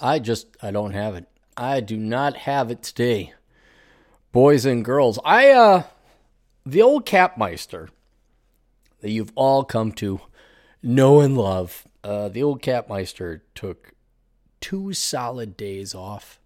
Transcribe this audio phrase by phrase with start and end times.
[0.00, 1.26] I just I don't have it.
[1.56, 3.32] I do not have it today.
[4.32, 5.84] Boys and girls, I uh
[6.64, 7.88] the old Capmeister
[9.00, 10.20] that you've all come to
[10.82, 11.86] know and love.
[12.04, 13.92] Uh the old Capmeister took
[14.60, 16.40] two solid days off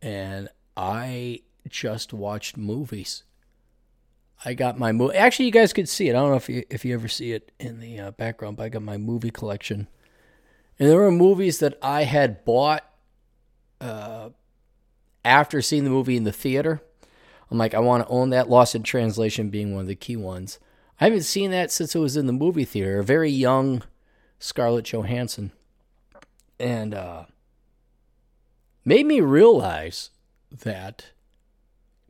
[0.00, 3.22] and I just watched movies.
[4.44, 5.14] I got my movie.
[5.14, 6.16] Actually, you guys could see it.
[6.16, 8.64] I don't know if you if you ever see it in the uh, background, but
[8.64, 9.86] I got my movie collection,
[10.82, 12.84] and there were movies that I had bought
[13.80, 14.30] uh,
[15.24, 16.82] after seeing the movie in the theater.
[17.52, 18.50] I'm like, I want to own that.
[18.50, 20.58] Lost in Translation being one of the key ones.
[21.00, 22.98] I haven't seen that since it was in the movie theater.
[22.98, 23.84] A very young
[24.40, 25.52] Scarlett Johansson,
[26.58, 27.26] and uh,
[28.84, 30.10] made me realize
[30.50, 31.12] that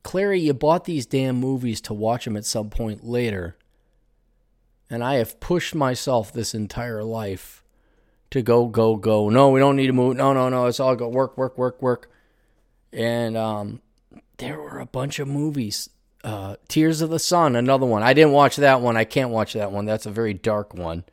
[0.02, 3.55] Clarey, you bought these damn movies to watch them at some point later.
[4.89, 7.62] And I have pushed myself this entire life
[8.33, 9.29] to go, go, go.
[9.29, 10.17] No, we don't need to move.
[10.17, 10.67] No, no, no.
[10.67, 12.11] It's all go work, work, work, work.
[12.93, 13.80] And um,
[14.39, 15.89] there were a bunch of movies.
[16.24, 18.02] Uh, Tears of the Sun, another one.
[18.02, 18.97] I didn't watch that one.
[18.97, 19.87] I can't watch that one.
[19.87, 21.05] That's a very dark one.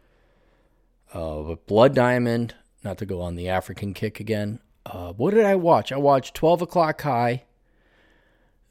[1.14, 4.59] Uh, but Blood Diamond, not to go on the African kick again.
[4.86, 5.92] Uh, what did I watch?
[5.92, 7.44] I watched 12 O'Clock High.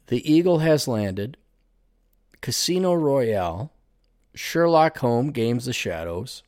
[0.07, 1.37] The Eagle Has Landed,
[2.41, 3.71] Casino Royale,
[4.33, 6.41] Sherlock Holmes, Games of Shadows.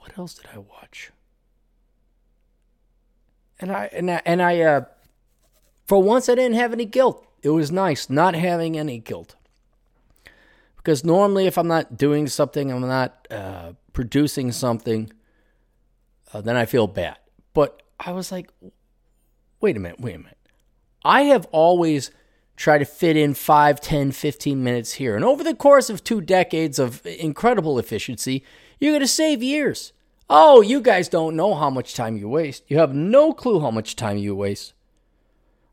[0.00, 1.12] What else did I watch?
[3.58, 4.84] And I and I, and I uh,
[5.86, 7.26] for once I didn't have any guilt.
[7.42, 9.36] It was nice not having any guilt.
[10.76, 15.12] Because normally, if I'm not doing something, I'm not uh, producing something,
[16.32, 17.18] uh, then I feel bad.
[17.52, 18.50] But I was like,
[19.60, 20.38] wait a minute, wait a minute.
[21.04, 22.10] I have always
[22.56, 25.16] tried to fit in 5, 10, 15 minutes here.
[25.16, 28.42] And over the course of two decades of incredible efficiency,
[28.80, 29.92] you're going to save years.
[30.28, 32.64] Oh, you guys don't know how much time you waste.
[32.68, 34.72] You have no clue how much time you waste.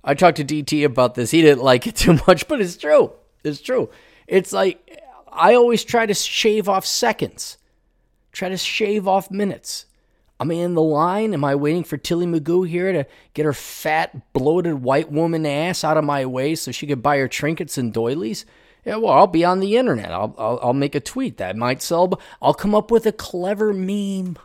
[0.03, 1.31] I talked to DT about this.
[1.31, 3.13] He didn't like it too much, but it's true.
[3.43, 3.89] It's true.
[4.27, 5.01] It's like
[5.31, 7.57] I always try to shave off seconds,
[8.31, 9.85] try to shave off minutes.
[10.39, 11.33] Am I in the line?
[11.33, 15.83] Am I waiting for Tilly Magoo here to get her fat, bloated white woman ass
[15.83, 18.45] out of my way so she could buy her trinkets and doilies?
[18.87, 20.13] Yeah, well, I'll be on the internet.
[20.13, 22.21] I'll, I'll, I'll make a tweet that might sell.
[22.41, 24.37] I'll come up with a clever meme.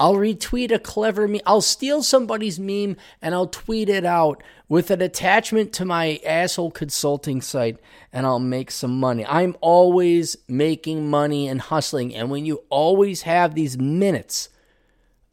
[0.00, 1.42] I'll retweet a clever meme.
[1.46, 6.72] I'll steal somebody's meme and I'll tweet it out with an attachment to my asshole
[6.72, 7.78] consulting site
[8.12, 9.24] and I'll make some money.
[9.24, 12.16] I'm always making money and hustling.
[12.16, 14.48] And when you always have these minutes,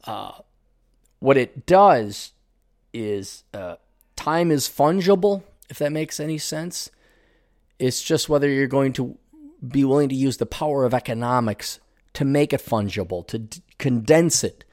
[0.04, 0.34] uh,
[1.18, 2.30] what it does
[2.92, 3.74] is uh,
[4.14, 6.90] time is fungible, if that makes any sense.
[7.78, 9.18] It's just whether you're going to
[9.66, 11.80] be willing to use the power of economics
[12.14, 14.64] to make it fungible, to d- condense it,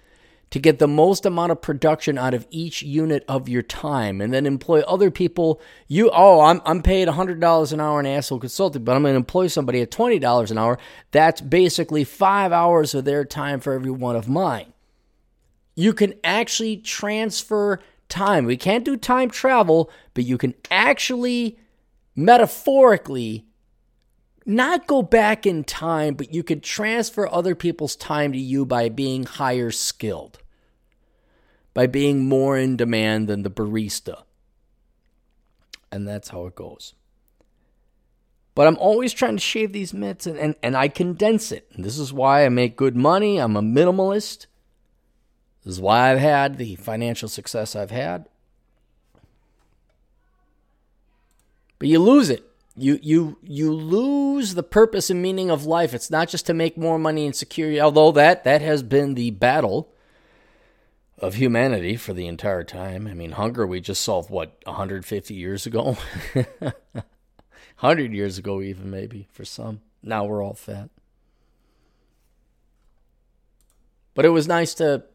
[0.52, 4.34] to get the most amount of production out of each unit of your time, and
[4.34, 5.62] then employ other people.
[5.88, 9.18] You, oh, I'm, I'm paid $100 an hour in asshole consulting, but I'm going to
[9.18, 10.78] employ somebody at $20 an hour.
[11.12, 14.74] That's basically five hours of their time for every one of mine
[15.76, 17.80] you can actually transfer
[18.10, 18.46] time.
[18.46, 21.58] We can't do time travel, but you can actually
[22.26, 23.46] metaphorically
[24.46, 28.90] not go back in time, but you could transfer other people's time to you by
[28.90, 30.40] being higher skilled,
[31.74, 34.24] by being more in demand than the barista.
[35.92, 36.94] And that's how it goes.
[38.54, 41.68] But I'm always trying to shave these mitts and, and, and I condense it.
[41.74, 43.38] And this is why I make good money.
[43.38, 44.48] I'm a minimalist.
[45.64, 48.28] This is why I've had the financial success I've had.
[51.82, 52.48] But you lose it.
[52.76, 55.96] You you you lose the purpose and meaning of life.
[55.96, 59.32] It's not just to make more money and security, although that that has been the
[59.32, 59.92] battle
[61.18, 63.08] of humanity for the entire time.
[63.08, 65.98] I mean, hunger we just solved what 150 years ago.
[67.80, 69.82] 100 years ago even maybe for some.
[70.04, 70.92] Now we're all fat.
[74.14, 75.06] But it was nice to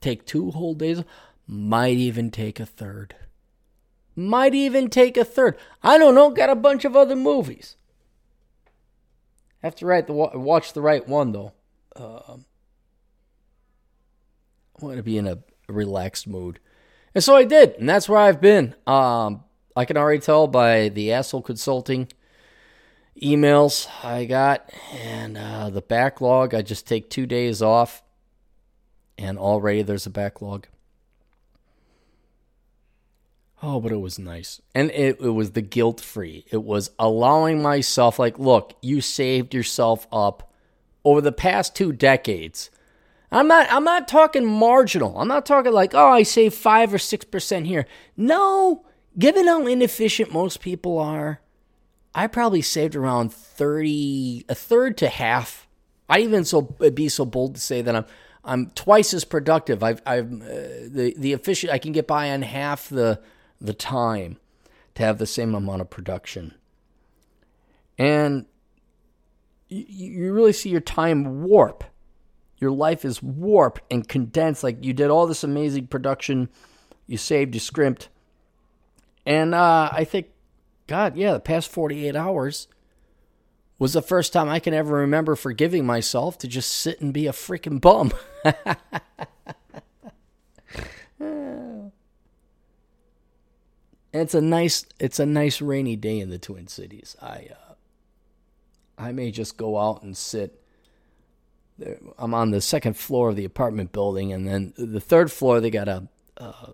[0.00, 1.04] take two whole days,
[1.46, 3.14] might even take a third.
[4.14, 5.56] Might even take a third.
[5.82, 7.76] I don't know, got a bunch of other movies.
[9.62, 11.52] Have to write the watch the right one though.
[11.94, 12.44] Um,
[14.80, 15.38] I want to be in a
[15.68, 16.58] relaxed mood,
[17.14, 18.74] and so I did, and that's where I've been.
[18.86, 19.44] Um,
[19.76, 22.08] I can already tell by the asshole consulting
[23.20, 26.54] emails I got and uh, the backlog.
[26.54, 28.02] I just take two days off
[29.16, 30.66] and already there's a backlog.
[33.64, 34.60] Oh, but it was nice.
[34.74, 36.44] And it, it was the guilt free.
[36.50, 40.52] It was allowing myself, like, look, you saved yourself up
[41.04, 42.70] over the past two decades.
[43.30, 45.18] I'm not I'm not talking marginal.
[45.18, 47.86] I'm not talking like, oh, I save 5 or 6% here.
[48.14, 48.84] No,
[49.18, 51.40] given how inefficient most people are,
[52.14, 55.66] I probably saved around 30 a third to half.
[56.10, 58.04] I even so be so bold to say that I'm
[58.44, 59.82] I'm twice as productive.
[59.82, 63.22] I've I've uh, the the efficient I can get by on half the
[63.62, 64.38] the time
[64.94, 66.54] to have the same amount of production.
[67.98, 68.46] And
[69.68, 71.84] you, really see your time warp
[72.62, 74.62] your life is warped and condensed.
[74.62, 76.48] Like you did all this amazing production,
[77.08, 78.08] you saved, you scrimped,
[79.26, 80.28] and uh, I think,
[80.86, 82.68] God, yeah, the past forty eight hours
[83.80, 87.26] was the first time I can ever remember forgiving myself to just sit and be
[87.26, 88.12] a freaking bum.
[94.12, 97.16] it's a nice it's a nice rainy day in the Twin Cities.
[97.20, 97.74] I uh,
[98.98, 100.62] I may just go out and sit
[102.18, 105.70] I'm on the second floor of the apartment building, and then the third floor they
[105.70, 106.72] got a uh,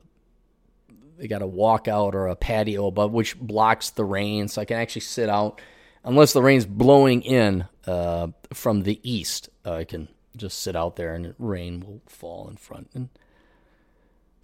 [1.16, 4.76] they got a walkout or a patio above which blocks the rain, so I can
[4.76, 5.60] actually sit out
[6.04, 9.48] unless the rain's blowing in uh, from the east.
[9.64, 12.90] I can just sit out there, and rain will fall in front.
[12.94, 13.08] And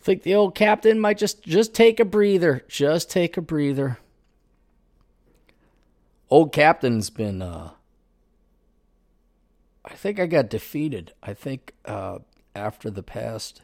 [0.05, 3.99] think the old captain might just just take a breather, just take a breather.
[6.29, 7.71] Old captain's been uh,
[9.85, 11.13] I think I got defeated.
[11.23, 12.19] I think uh,
[12.55, 13.63] after the past,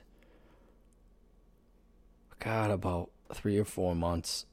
[2.39, 4.47] God, about three or four months,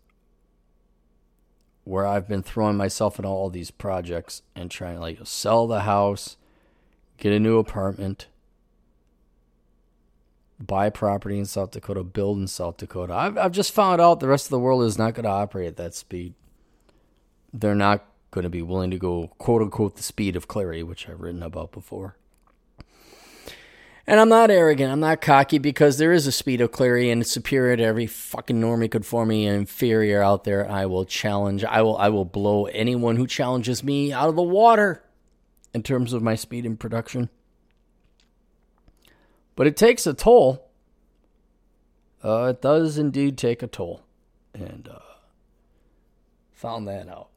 [1.85, 5.81] where I've been throwing myself in all these projects and trying to like sell the
[5.81, 6.35] house,
[7.17, 8.27] get a new apartment,
[10.59, 13.13] buy property in South Dakota, build in South Dakota.
[13.13, 15.67] I've I've just found out the rest of the world is not going to operate
[15.67, 16.33] at that speed.
[17.53, 21.07] They're not going to be willing to go quote unquote the speed of clarity, which
[21.07, 22.17] I've written about before.
[24.09, 24.89] And I'm not arrogant.
[24.89, 28.07] I'm not cocky because there is a speed of clarity and it's superior to every
[28.07, 30.69] fucking normie, conforming, and inferior out there.
[30.69, 31.65] I will challenge.
[31.65, 31.97] I will.
[31.97, 35.03] I will blow anyone who challenges me out of the water
[35.73, 37.29] in terms of my speed and production.
[39.57, 40.69] But it takes a toll.
[42.23, 44.03] Uh, it does indeed take a toll,
[44.53, 44.99] and uh,
[46.53, 47.29] found that out.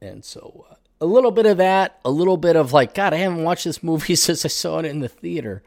[0.00, 3.18] And so uh, a little bit of that, a little bit of like, God, I
[3.18, 5.62] haven't watched this movie since I saw it in the theater.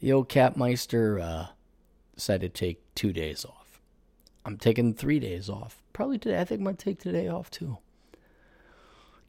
[0.00, 1.46] The old Capmeister uh,
[2.16, 3.80] decided to take two days off.
[4.44, 5.82] I'm taking three days off.
[5.92, 6.40] Probably today.
[6.40, 7.78] I think I'm going to take today off too.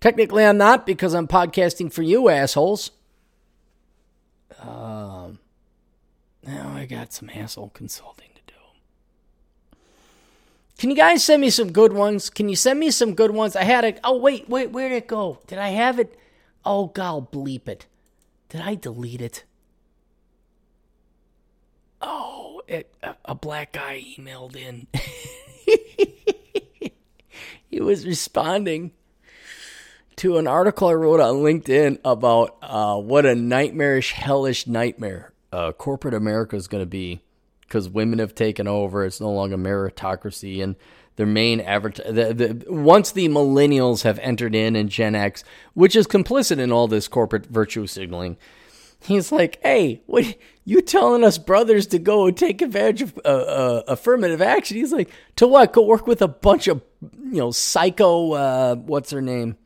[0.01, 2.91] Technically, I'm not because I'm podcasting for you assholes.
[4.59, 5.39] Um,
[6.45, 8.29] now I got some asshole consulting.
[8.35, 9.77] To do.
[10.77, 12.29] Can you guys send me some good ones?
[12.29, 13.55] Can you send me some good ones?
[13.55, 13.99] I had a.
[14.03, 15.39] Oh, wait, wait, where did it go?
[15.47, 16.17] Did I have it?
[16.63, 17.85] Oh, God, bleep it.
[18.49, 19.43] Did I delete it?
[22.01, 24.87] Oh, it, a, a black guy emailed in.
[27.67, 28.91] he was responding
[30.17, 35.71] to an article I wrote on LinkedIn about uh, what a nightmarish, hellish nightmare uh,
[35.71, 37.21] corporate America is going to be
[37.62, 39.06] because women have taken over.
[39.06, 40.75] It's no longer meritocracy, and
[41.15, 41.95] their main advert.
[41.95, 46.71] The, the, once the millennials have entered in, and Gen X, which is complicit in
[46.71, 48.38] all this corporate virtue signaling,
[49.01, 53.84] he's like, "Hey, what you telling us brothers to go take advantage of uh, uh,
[53.88, 55.74] affirmative action?" He's like, "To what?
[55.74, 58.34] Go work with a bunch of you know psycho.
[58.34, 59.57] Uh, what's her name?"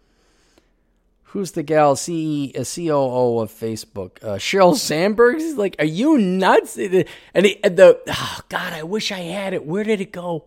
[1.29, 4.23] Who's the gal C a COO of Facebook?
[4.23, 5.37] Uh, Sheryl Sandberg.
[5.39, 7.05] He's like, "Are you nuts?" And,
[7.45, 9.65] he, and the oh God, I wish I had it.
[9.65, 10.45] Where did it go?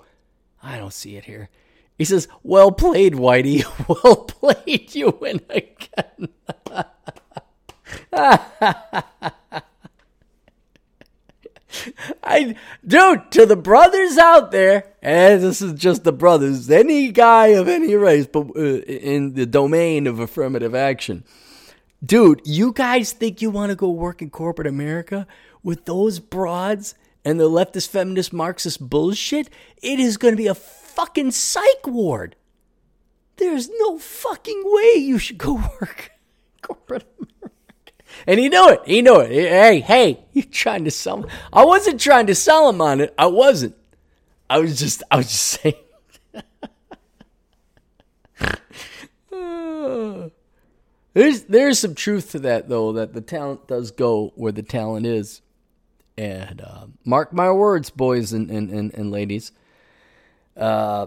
[0.63, 1.49] I don't see it here.
[1.99, 3.65] He says, "Well played, Whitey.
[4.05, 6.29] Well played, you win again."
[12.33, 12.55] I,
[12.87, 17.69] dude, to the brothers out there, and this is just the brothers, any guy of
[17.69, 21.25] any race, but uh, in the domain of affirmative action,
[22.03, 25.27] dude, you guys think you want to go work in corporate America
[25.63, 29.51] with those broads and the leftist, feminist, Marxist bullshit?
[29.83, 32.35] It is going to be a fucking psych ward.
[33.37, 36.13] There's no fucking way you should go work
[36.63, 37.52] corporate America.
[38.27, 38.81] And he knew it.
[38.85, 39.31] He knew it.
[39.31, 41.27] Hey, hey, you trying to sell?
[41.53, 43.15] I wasn't trying to sell him on it.
[43.19, 43.77] I wasn't.
[44.49, 45.75] I was just, I was just saying.
[51.15, 52.93] there's, there's some truth to that though.
[52.93, 55.41] That the talent does go where the talent is,
[56.19, 59.53] and uh, mark my words, boys and and and, and ladies.
[60.57, 61.07] Uh,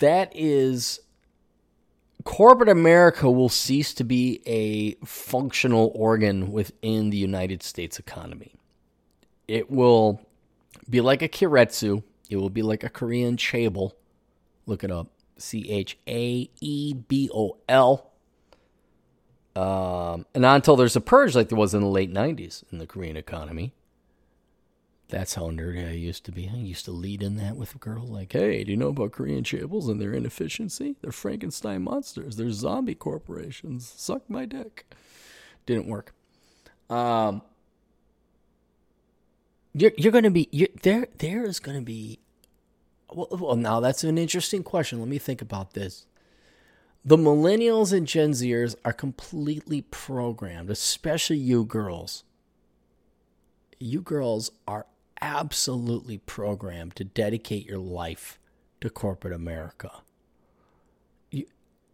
[0.00, 1.00] that is
[2.24, 8.54] corporate America will cease to be a functional organ within the United States economy.
[9.46, 10.20] It will
[10.88, 12.02] be like a keiretsu.
[12.30, 13.92] It will be like a Korean chaebol.
[14.66, 15.08] Look it up.
[15.36, 18.10] C H A E B O L.
[19.56, 22.78] Um, and not until there's a purge like there was in the late 90s in
[22.78, 23.72] the Korean economy.
[25.14, 26.50] That's how nerdy I used to be.
[26.52, 29.12] I used to lead in that with a girl like, hey, do you know about
[29.12, 30.96] Korean chaebols and their inefficiency?
[31.00, 32.34] They're Frankenstein monsters.
[32.34, 33.94] They're zombie corporations.
[33.96, 34.92] Suck my dick.
[35.66, 36.12] Didn't work.
[36.90, 37.42] Um,
[39.72, 42.18] you're, you're going to be, there, there is going to be,
[43.08, 44.98] well, well, now that's an interesting question.
[44.98, 46.06] Let me think about this.
[47.04, 52.24] The millennials and Gen Zers are completely programmed, especially you girls.
[53.78, 54.86] You girls are
[55.24, 58.38] absolutely programmed to dedicate your life
[58.82, 59.90] to corporate America.
[61.30, 61.46] You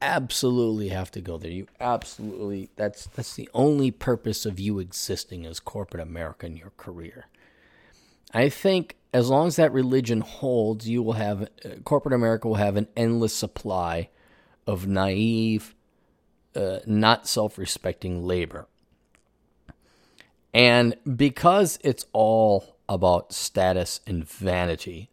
[0.02, 1.52] absolutely have to go there.
[1.52, 6.72] You absolutely that's that's the only purpose of you existing as corporate America in your
[6.76, 7.28] career.
[8.34, 12.56] I think as long as that religion holds, you will have uh, corporate America will
[12.56, 14.08] have an endless supply
[14.66, 15.76] of naive,
[16.56, 18.66] uh, not self respecting labor.
[20.52, 25.09] And because it's all about status and vanity,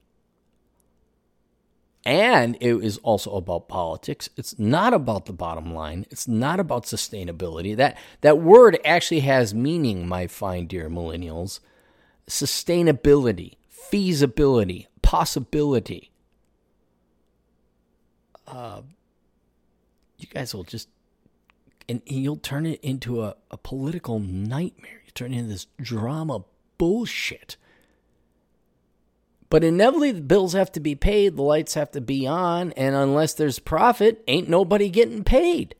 [2.04, 4.30] and it is also about politics.
[4.36, 6.08] It's not about the bottom line.
[6.10, 7.76] It's not about sustainability.
[7.76, 11.60] That that word actually has meaning, my fine dear millennials.
[12.28, 16.12] Sustainability, feasibility, possibility.
[18.48, 18.82] Uh,
[20.18, 20.90] you guys will just
[21.90, 25.02] and you'll turn it into a, a political nightmare.
[25.06, 26.44] You turn it into this drama
[26.78, 27.58] bullshit.
[29.50, 32.96] But inevitably, the bills have to be paid, the lights have to be on, and
[32.96, 35.74] unless there's profit, ain't nobody getting paid.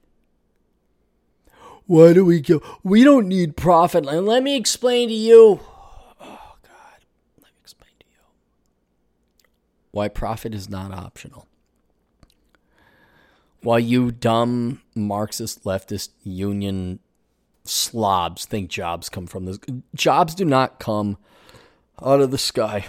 [1.86, 2.62] Why do we go?
[2.84, 4.06] We don't need profit.
[4.06, 5.62] And let me explain to you.
[6.20, 7.00] Oh, God.
[7.42, 8.20] Let me explain to you
[9.92, 11.48] why profit is not optional.
[13.62, 17.00] Why you dumb Marxist leftist union
[17.64, 19.60] slobs think jobs come from this,
[19.96, 21.18] jobs do not come
[22.02, 22.86] out of the sky.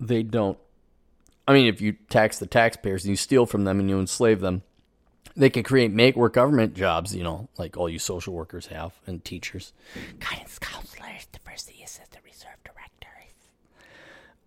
[0.00, 0.58] They don't.
[1.48, 4.40] I mean, if you tax the taxpayers and you steal from them and you enslave
[4.40, 4.62] them,
[5.36, 8.94] they can create make work government jobs, you know, like all you social workers have
[9.06, 9.72] and teachers,
[10.18, 13.34] guidance counselors, diversity assistant, reserve directors.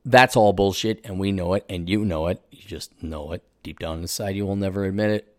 [0.03, 2.41] That's all bullshit, and we know it, and you know it.
[2.51, 4.35] You just know it deep down inside.
[4.35, 5.35] You will never admit it.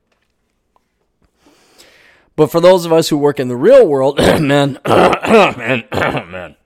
[2.36, 6.56] But for those of us who work in the real world, man, man, man,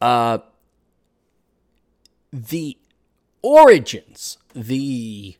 [0.00, 0.38] uh,
[2.32, 2.76] the
[3.42, 5.36] origins, the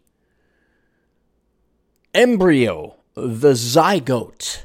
[2.15, 4.65] embryo, the zygote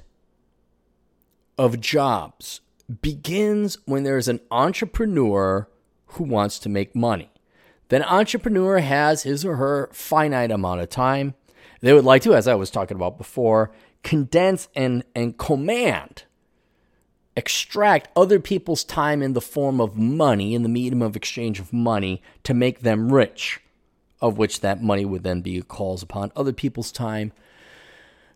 [1.58, 2.62] of jobs
[3.02, 5.68] begins when there's an entrepreneur
[6.08, 7.30] who wants to make money.
[7.90, 11.36] That entrepreneur has his or her finite amount of time.
[11.82, 13.72] They would like to, as I was talking about before,
[14.04, 16.24] condense and, and command,
[17.36, 21.74] extract other people's time in the form of money, in the medium of exchange of
[21.74, 23.60] money, to make them rich,
[24.22, 27.32] of which that money would then be calls upon other people's time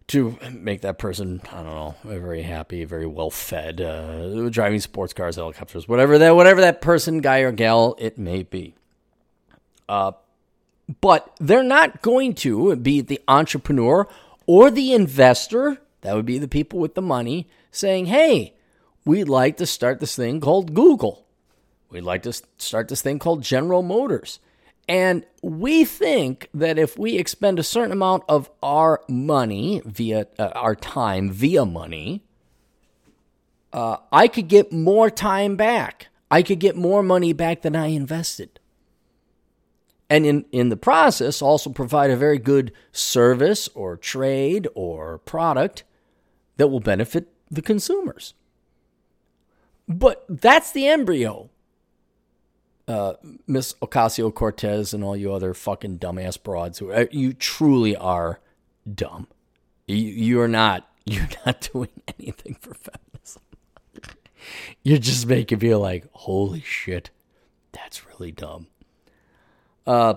[0.07, 5.13] to make that person, I don't know, very happy, very well fed, uh, driving sports
[5.13, 8.73] cars, helicopters, whatever that, whatever that person, guy or gal, it may be.
[9.89, 10.13] Uh,
[11.01, 14.07] but they're not going to be the entrepreneur
[14.45, 15.77] or the investor.
[16.01, 18.53] That would be the people with the money saying, hey,
[19.07, 21.25] we'd like to start this thing called Google.
[21.89, 24.39] We'd like to start this thing called General Motors.
[24.89, 30.49] And we think that if we expend a certain amount of our money via uh,
[30.55, 32.23] our time via money,
[33.73, 36.07] uh, I could get more time back.
[36.29, 38.59] I could get more money back than I invested.
[40.09, 45.83] And in, in the process, also provide a very good service or trade or product
[46.55, 48.33] that will benefit the consumers.
[49.87, 51.49] But that's the embryo
[52.87, 53.13] uh,
[53.45, 58.39] Miss Ocasio Cortez and all you other fucking dumbass broads who uh, you truly are
[58.91, 59.27] dumb.
[59.87, 60.89] You, you're not.
[61.09, 61.87] You're not doing
[62.19, 63.41] anything for feminism.
[64.83, 67.11] you're just making me like, holy shit,
[67.71, 68.67] that's really dumb.
[69.85, 70.15] Uh,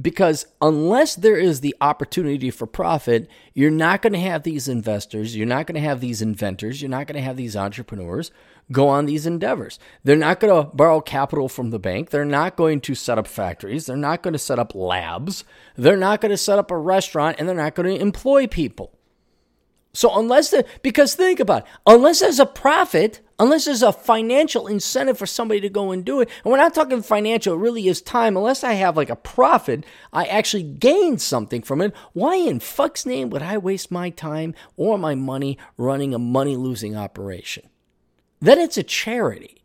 [0.00, 5.36] because unless there is the opportunity for profit, you're not going to have these investors,
[5.36, 8.30] you're not going to have these inventors, you're not going to have these entrepreneurs
[8.72, 9.78] go on these endeavors.
[10.04, 12.10] They're not going to borrow capital from the bank.
[12.10, 13.86] They're not going to set up factories.
[13.86, 15.44] They're not going to set up labs.
[15.76, 18.96] They're not going to set up a restaurant and they're not going to employ people.
[19.92, 24.68] So unless the because think about it, unless there's a profit, unless there's a financial
[24.68, 27.88] incentive for somebody to go and do it, and we're not talking financial, it really
[27.88, 28.36] is time.
[28.36, 31.94] Unless I have like a profit, I actually gain something from it.
[32.12, 36.54] Why in fuck's name would I waste my time or my money running a money
[36.54, 37.68] losing operation?
[38.40, 39.62] Then it's a charity.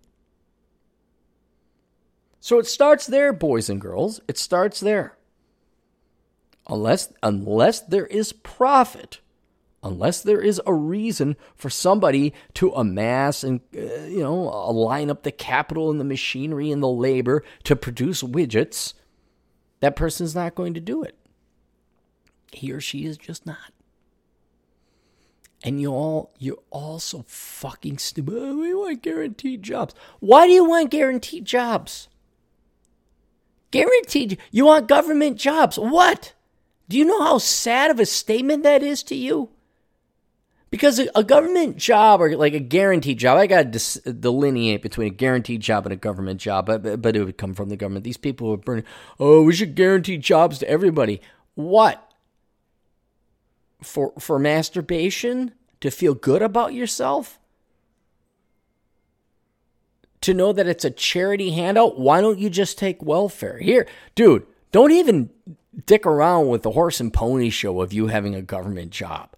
[2.40, 4.22] So it starts there, boys and girls.
[4.28, 5.18] It starts there.
[6.68, 9.20] Unless unless there is profit
[9.86, 14.36] unless there is a reason for somebody to amass and uh, you know
[14.72, 18.94] line up the capital and the machinery and the labor to produce widgets
[19.80, 21.16] that person's not going to do it.
[22.52, 23.72] He or she is just not.
[25.64, 28.34] And you all you're all so fucking stupid.
[28.34, 29.94] We want guaranteed jobs?
[30.20, 32.08] Why do you want guaranteed jobs?
[33.70, 35.78] Guaranteed you want government jobs.
[35.78, 36.34] What?
[36.88, 39.50] Do you know how sad of a statement that is to you
[40.72, 45.16] because a, government job or like a guaranteed job, I got to delineate between a
[45.16, 48.04] guaranteed job and a government job, but, but it would come from the government.
[48.04, 48.84] These people are burning,
[49.20, 51.22] oh, we should guarantee jobs to everybody.
[51.54, 52.12] What?
[53.82, 55.54] For, for masturbation?
[55.82, 57.38] To feel good about yourself?
[60.22, 62.00] To know that it's a charity handout?
[62.00, 63.60] Why don't you just take welfare?
[63.60, 65.30] Here, dude, don't even
[65.86, 69.35] dick around with the horse and pony show of you having a government job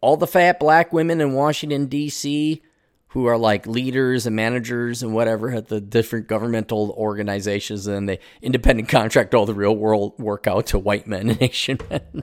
[0.00, 2.62] all the fat black women in Washington, D.C.,
[3.08, 8.18] who are like leaders and managers and whatever at the different governmental organizations, and they
[8.42, 12.22] independent contract all the real world work out to white men and Asian men.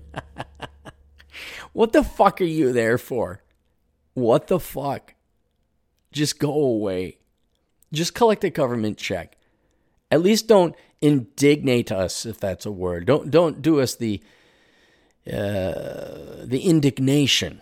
[1.73, 3.41] what the fuck are you there for?
[4.13, 5.15] What the fuck?
[6.11, 7.17] Just go away.
[7.91, 9.35] Just collect a government check.
[10.11, 13.05] At least don't indignate us, if that's a word.
[13.05, 14.21] Don't don't do us the
[15.27, 17.61] uh, the indignation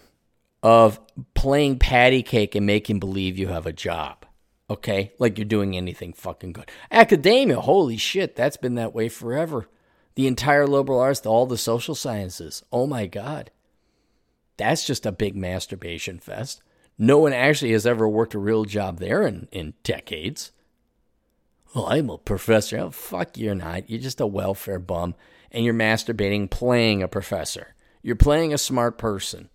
[0.63, 0.99] of
[1.33, 4.25] playing patty cake and making believe you have a job.
[4.69, 5.11] Okay?
[5.19, 6.71] Like you're doing anything fucking good.
[6.91, 9.67] Academia, holy shit, that's been that way forever.
[10.15, 12.63] The entire liberal arts, all the social sciences.
[12.71, 13.51] Oh my God.
[14.57, 16.61] That's just a big masturbation fest.
[16.97, 20.51] No one actually has ever worked a real job there in, in decades.
[21.73, 22.77] Well, I'm a professor.
[22.77, 23.89] Oh, fuck, you're not.
[23.89, 25.15] You're just a welfare bum
[25.51, 27.75] and you're masturbating playing a professor.
[28.01, 29.49] You're playing a smart person.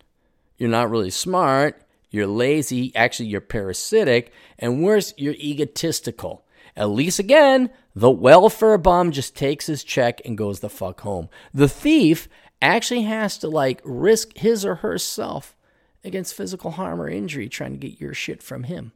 [0.57, 1.83] You're not really smart.
[2.11, 2.95] You're lazy.
[2.95, 4.33] Actually, you're parasitic.
[4.59, 6.45] And worse, you're egotistical.
[6.77, 11.29] At least again, the welfare bum just takes his check and goes the fuck home.
[11.55, 12.29] The thief
[12.61, 15.57] actually has to like risk his or herself
[16.05, 18.93] against physical harm or injury trying to get your shit from him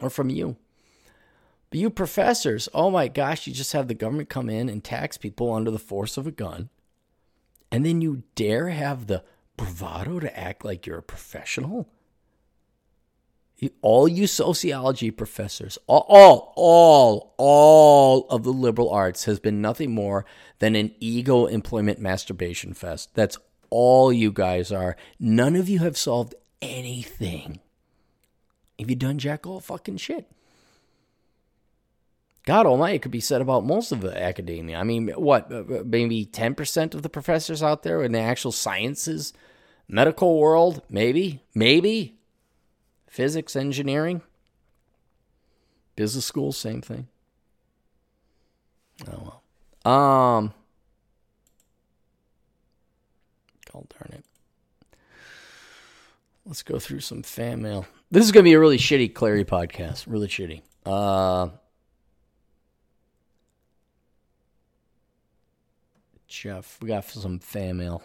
[0.00, 0.56] or from you.
[1.74, 5.16] But you professors, oh my gosh, you just have the government come in and tax
[5.16, 6.68] people under the force of a gun.
[7.72, 9.24] And then you dare have the
[9.56, 11.88] bravado to act like you're a professional?
[13.82, 19.92] All you sociology professors, all, all, all, all of the liberal arts has been nothing
[19.92, 20.24] more
[20.60, 23.16] than an ego employment masturbation fest.
[23.16, 23.36] That's
[23.70, 24.96] all you guys are.
[25.18, 27.58] None of you have solved anything.
[28.78, 30.30] Have you done jack all fucking shit?
[32.46, 34.76] God Almighty it could be said about most of the academia.
[34.76, 38.52] I mean, what, uh, uh, maybe 10% of the professors out there in the actual
[38.52, 39.32] sciences,
[39.88, 40.82] medical world?
[40.90, 42.18] Maybe, maybe.
[43.08, 44.22] Physics, engineering,
[45.96, 47.06] business school, same thing.
[49.08, 49.40] Oh
[49.84, 49.92] well.
[49.92, 50.52] Um,
[53.72, 54.24] God darn it.
[56.44, 57.86] Let's go through some fan mail.
[58.10, 60.04] This is going to be a really shitty Clarey podcast.
[60.06, 60.62] Really shitty.
[60.84, 61.48] Uh,
[66.34, 66.78] Jeff.
[66.82, 68.02] We got some fan mail.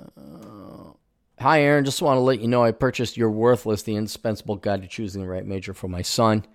[0.00, 0.92] Uh,
[1.38, 1.84] hi, Aaron.
[1.84, 5.22] Just want to let you know I purchased Your Worthless, the indispensable guide to choosing
[5.22, 6.46] the right major for my son.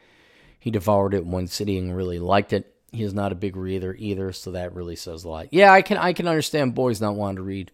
[0.60, 2.74] He devoured it in one sitting and really liked it.
[2.92, 5.48] He is not a big reader either, so that really says a lot.
[5.52, 7.72] Yeah, I can I can understand boys not wanting to read.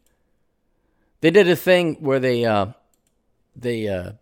[1.21, 2.67] They did a thing where they uh,
[3.55, 4.13] they uh,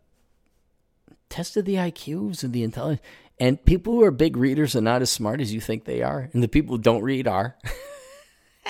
[1.29, 3.05] tested the IQs and the intelligence.
[3.39, 6.29] And people who are big readers are not as smart as you think they are,
[6.33, 7.55] and the people who don't read are.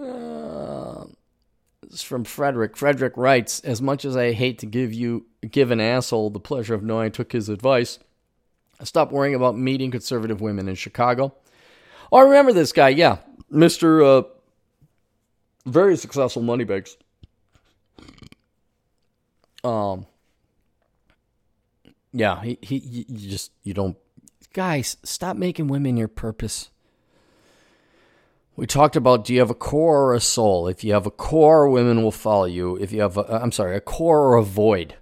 [0.00, 1.04] uh,
[1.82, 2.76] It's from Frederick.
[2.78, 6.74] Frederick writes, "As much as I hate to give you give an asshole the pleasure
[6.74, 7.98] of knowing I took his advice,
[8.80, 11.34] I stopped worrying about meeting conservative women in Chicago.
[12.10, 12.88] Oh, I remember this guy.
[12.90, 13.18] Yeah,
[13.50, 14.22] Mister, uh,
[15.66, 16.96] very successful money bags.
[19.62, 20.06] Um,
[22.12, 22.76] yeah, he, he
[23.08, 23.96] you just you don't
[24.52, 26.70] guys stop making women your purpose.
[28.56, 30.66] We talked about do you have a core or a soul?
[30.66, 32.76] If you have a core, women will follow you.
[32.76, 34.96] If you have a, I'm sorry, a core or a void.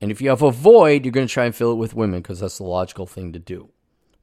[0.00, 2.20] And if you have a void, you're going to try and fill it with women
[2.20, 3.70] because that's the logical thing to do.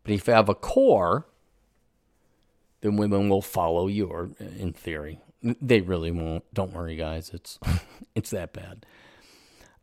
[0.03, 1.25] But if you have a core,
[2.83, 5.19] then women will follow you or in theory.
[5.41, 6.43] They really won't.
[6.53, 7.31] Don't worry guys.
[7.33, 7.57] It's
[8.15, 8.85] it's that bad.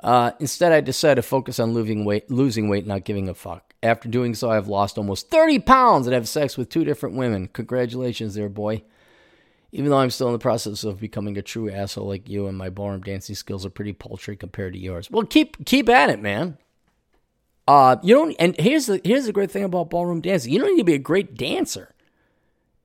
[0.03, 3.75] Uh, instead, I decided to focus on losing weight, losing weight, not giving a fuck.
[3.83, 7.49] After doing so, I've lost almost 30 pounds and have sex with two different women.
[7.49, 8.83] Congratulations, there, boy.
[9.73, 12.57] Even though I'm still in the process of becoming a true asshole like you, and
[12.57, 15.11] my ballroom dancing skills are pretty paltry compared to yours.
[15.11, 16.59] Well, keep keep at it, man.
[17.69, 18.35] Uh, you don't.
[18.39, 20.53] And here's the here's the great thing about ballroom dancing.
[20.53, 21.95] You don't need to be a great dancer.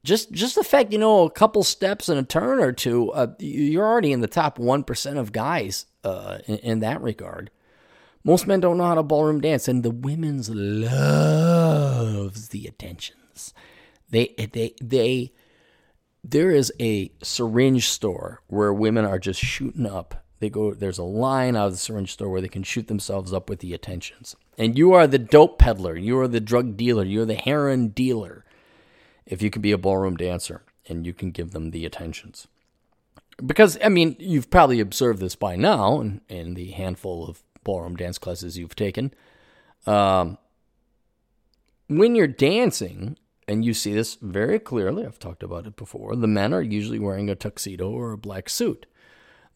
[0.05, 3.33] Just just the fact you know a couple steps and a turn or two, uh,
[3.39, 7.49] you're already in the top one percent of guys uh, in, in that regard.
[8.23, 11.29] Most men don't know how to ballroom dance, and the women's loves
[12.49, 13.53] the attentions.
[14.09, 15.33] They they they.
[16.23, 20.23] There is a syringe store where women are just shooting up.
[20.39, 20.75] They go.
[20.75, 23.59] There's a line out of the syringe store where they can shoot themselves up with
[23.59, 24.35] the attentions.
[24.55, 25.97] And you are the dope peddler.
[25.97, 27.03] You are the drug dealer.
[27.03, 28.45] You're the heroin dealer.
[29.25, 32.47] If you can be a ballroom dancer and you can give them the attentions
[33.43, 37.95] because I mean you've probably observed this by now in, in the handful of ballroom
[37.95, 39.13] dance classes you've taken.
[39.85, 40.37] Um,
[41.87, 46.27] when you're dancing, and you see this very clearly, I've talked about it before, the
[46.27, 48.87] men are usually wearing a tuxedo or a black suit.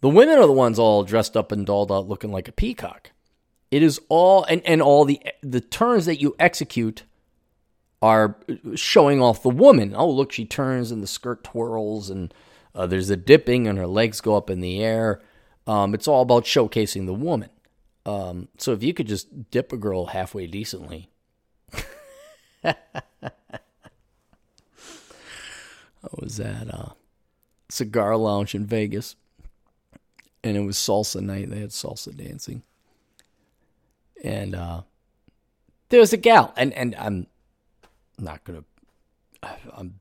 [0.01, 3.11] The women are the ones all dressed up and dolled out looking like a peacock.
[3.71, 7.03] It is all and, and all the the turns that you execute
[8.01, 8.37] are
[8.75, 9.93] showing off the woman.
[9.95, 12.33] Oh, look, she turns and the skirt twirls and
[12.73, 15.21] uh, there's a dipping and her legs go up in the air.
[15.67, 17.49] Um, it's all about showcasing the woman.
[18.05, 21.09] Um, so if you could just dip a girl halfway decently.
[22.63, 22.75] I
[26.13, 26.93] was at a
[27.69, 29.15] cigar lounge in Vegas,
[30.43, 31.49] and it was salsa night.
[31.49, 32.63] They had salsa dancing,
[34.23, 34.81] and uh,
[35.89, 37.27] there was a gal, and and I'm
[38.23, 38.63] not gonna.
[39.75, 39.99] I'm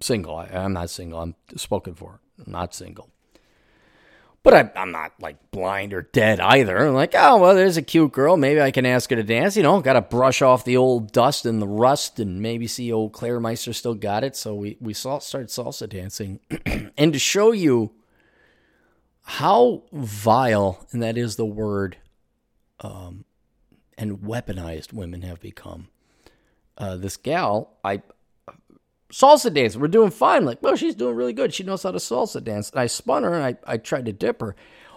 [0.00, 0.36] single.
[0.36, 1.20] I, am not single.
[1.20, 2.20] I'm spoken for.
[2.44, 3.10] I'm not single.
[4.42, 6.78] But I, am not like blind or dead either.
[6.78, 8.36] I'm like, oh, well, there's a cute girl.
[8.36, 9.56] Maybe I can ask her to dance.
[9.56, 12.92] You know, got to brush off the old dust and the rust and maybe see
[12.92, 14.36] old Claire Meister still got it.
[14.36, 16.38] So we, we saw, started salsa dancing.
[16.96, 17.92] and to show you
[19.22, 21.96] how vile, and that is the word,
[22.78, 23.24] um,
[23.98, 25.88] and weaponized women have become.
[26.78, 28.02] Uh, this gal, I,
[29.10, 29.76] salsa dance.
[29.76, 30.44] We're doing fine.
[30.44, 31.54] Like, well, she's doing really good.
[31.54, 32.70] She knows how to salsa dance.
[32.70, 34.54] And I spun her and I, I tried to dip her.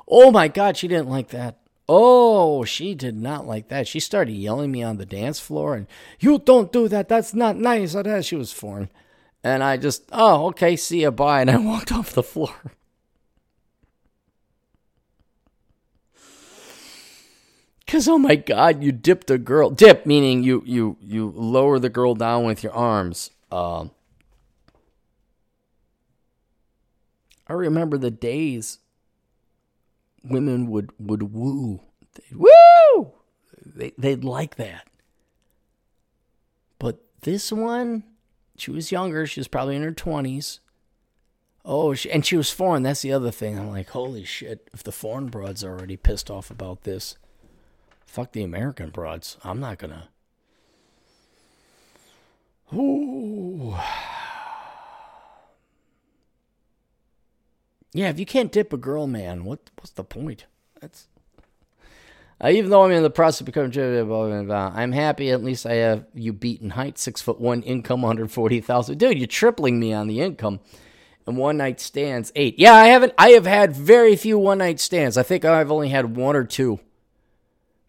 [0.07, 1.59] Oh my God, she didn't like that.
[1.87, 3.87] Oh, she did not like that.
[3.87, 5.87] She started yelling me on the dance floor and,
[6.19, 7.09] you don't do that.
[7.09, 7.95] That's not nice.
[8.25, 8.89] She was foreign.
[9.43, 11.41] And I just, oh, okay, see you, bye.
[11.41, 12.53] And I walked off the floor.
[17.89, 19.71] Cause oh my god, you dipped a girl.
[19.71, 23.31] Dip meaning you you you lower the girl down with your arms.
[23.51, 23.89] Um,
[27.47, 28.77] I remember the days
[30.23, 31.79] women would would woo,
[32.13, 33.13] they'd, woo.
[33.65, 34.87] They they'd like that.
[36.77, 38.03] But this one,
[38.55, 39.25] she was younger.
[39.25, 40.59] She was probably in her twenties.
[41.65, 42.83] Oh, she, and she was foreign.
[42.83, 43.57] That's the other thing.
[43.57, 44.69] I'm like, holy shit!
[44.75, 47.17] If the foreign broads are already pissed off about this,
[48.09, 49.37] fuck the American broads.
[49.43, 50.09] I'm not gonna.
[52.73, 53.75] Ooh.
[57.93, 60.45] Yeah, if you can't dip a girl, man, what what's the point?
[60.81, 61.07] That's
[62.41, 65.29] uh, even though I'm in the process of becoming, blah, blah, blah, I'm happy.
[65.29, 68.97] At least I have you beaten height, six foot one, income, 140,000.
[68.97, 70.59] Dude, you're tripling me on the income.
[71.27, 72.57] And one night stands, eight.
[72.57, 73.13] Yeah, I haven't.
[73.17, 75.17] I have had very few one night stands.
[75.17, 76.79] I think I've only had one or two,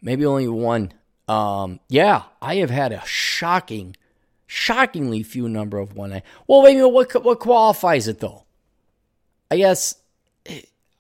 [0.03, 0.93] maybe only one.
[1.29, 3.97] Um, yeah, I have had a shocking,
[4.47, 6.25] shockingly few number of one night.
[6.47, 6.89] Well, wait a minute.
[6.89, 8.45] What what qualifies it though?
[9.51, 9.97] I guess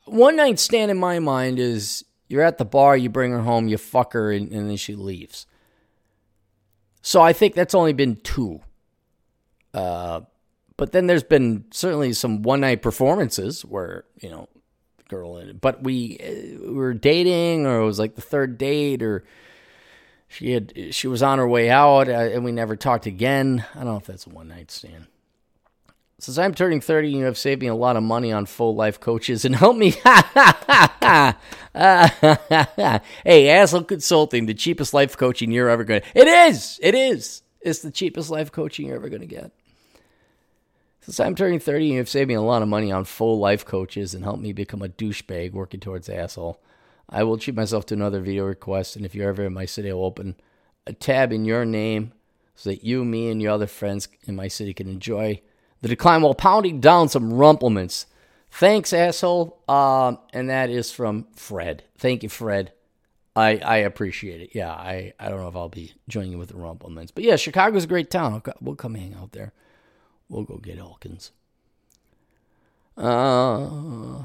[0.04, 3.68] one night stand in my mind is you're at the bar, you bring her home,
[3.68, 5.46] you fuck her, and, and then she leaves.
[7.02, 8.60] So I think that's only been two.
[9.72, 10.22] Uh,
[10.76, 14.48] but then there's been certainly some one night performances where, you know,
[15.10, 15.60] girl in it.
[15.60, 19.24] But we, uh, we were dating, or it was like the third date, or
[20.28, 23.64] she had she was on her way out, uh, and we never talked again.
[23.74, 25.06] I don't know if that's a one night stand.
[26.20, 29.00] Since I'm turning 30, you have saved me a lot of money on full life
[29.00, 29.90] coaches and helped me.
[33.24, 36.06] hey, Asshole Consulting, the cheapest life coaching you're ever going to.
[36.14, 36.78] It is.
[36.82, 37.42] It is.
[37.62, 39.50] It's the cheapest life coaching you're ever going to get.
[41.00, 43.64] Since I'm turning 30, you have saved me a lot of money on full life
[43.64, 46.60] coaches and helped me become a douchebag working towards asshole.
[47.08, 49.90] I will treat myself to another video request, and if you're ever in my city,
[49.90, 50.36] I'll open
[50.86, 52.12] a tab in your name
[52.54, 55.40] so that you, me, and your other friends in my city can enjoy
[55.80, 58.06] the decline while pounding down some Rumple Minze.
[58.50, 59.62] Thanks, asshole.
[59.66, 61.84] Uh, and that is from Fred.
[61.96, 62.72] Thank you, Fred.
[63.34, 64.50] I, I appreciate it.
[64.54, 67.12] Yeah, I, I don't know if I'll be joining you with the Rumple Minze.
[67.12, 68.42] But yeah, Chicago's a great town.
[68.60, 69.52] We'll come hang out there.
[70.30, 71.32] We'll go get Elkins.
[72.96, 74.22] Uh,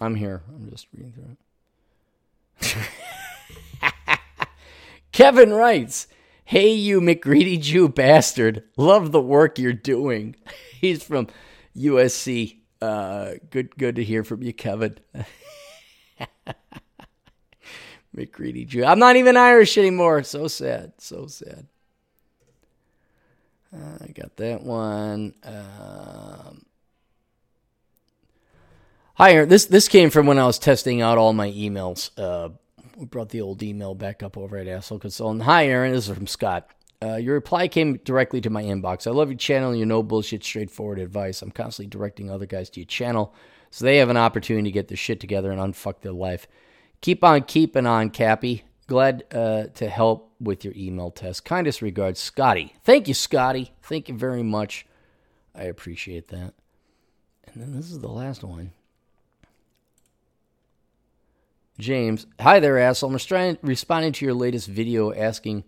[0.00, 0.42] I'm here.
[0.48, 1.36] I'm just reading through
[2.62, 2.88] it.
[5.12, 6.06] Kevin writes,
[6.44, 8.62] Hey, you McGreedy Jew bastard.
[8.76, 10.36] Love the work you're doing.
[10.80, 11.26] He's from
[11.76, 12.59] USC.
[12.80, 14.98] Uh, good, good to hear from you, Kevin.
[18.16, 18.84] McGreedy Jew.
[18.84, 20.22] I'm not even Irish anymore.
[20.22, 20.92] So sad.
[20.98, 21.66] So sad.
[23.74, 25.34] Uh, I got that one.
[25.44, 26.64] Um,
[29.14, 29.48] Hi, Aaron.
[29.48, 32.10] this this came from when I was testing out all my emails.
[32.16, 32.50] Uh,
[32.96, 35.42] we brought the old email back up over at Asshole Consultant.
[35.42, 35.92] Hi, Aaron.
[35.92, 36.68] This is from Scott.
[37.02, 39.06] Uh, your reply came directly to my inbox.
[39.06, 41.40] I love your channel and your no bullshit, straightforward advice.
[41.40, 43.34] I'm constantly directing other guys to your channel
[43.70, 46.46] so they have an opportunity to get their shit together and unfuck their life.
[47.00, 48.64] Keep on keeping on, Cappy.
[48.86, 51.44] Glad uh, to help with your email test.
[51.44, 52.74] Kindest regards, Scotty.
[52.84, 53.72] Thank you, Scotty.
[53.82, 54.84] Thank you very much.
[55.54, 56.54] I appreciate that.
[57.46, 58.72] And then this is the last one.
[61.78, 63.14] James, hi there, asshole.
[63.14, 65.64] I'm responding to your latest video asking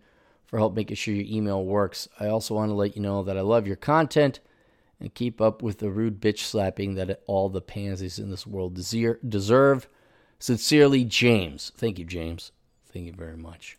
[0.53, 2.09] for help making sure your email works.
[2.21, 4.39] I also want to let you know that I love your content
[5.01, 8.75] and keep up with the rude bitch slapping that all the pansies in this world
[8.75, 9.89] deserve.
[10.39, 11.73] Sincerely, James.
[11.75, 12.53] Thank you, James.
[12.93, 13.79] Thank you very much.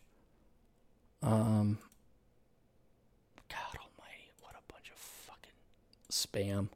[1.22, 1.78] Um,
[3.48, 5.52] God Almighty, what a bunch of fucking
[6.10, 6.70] spam.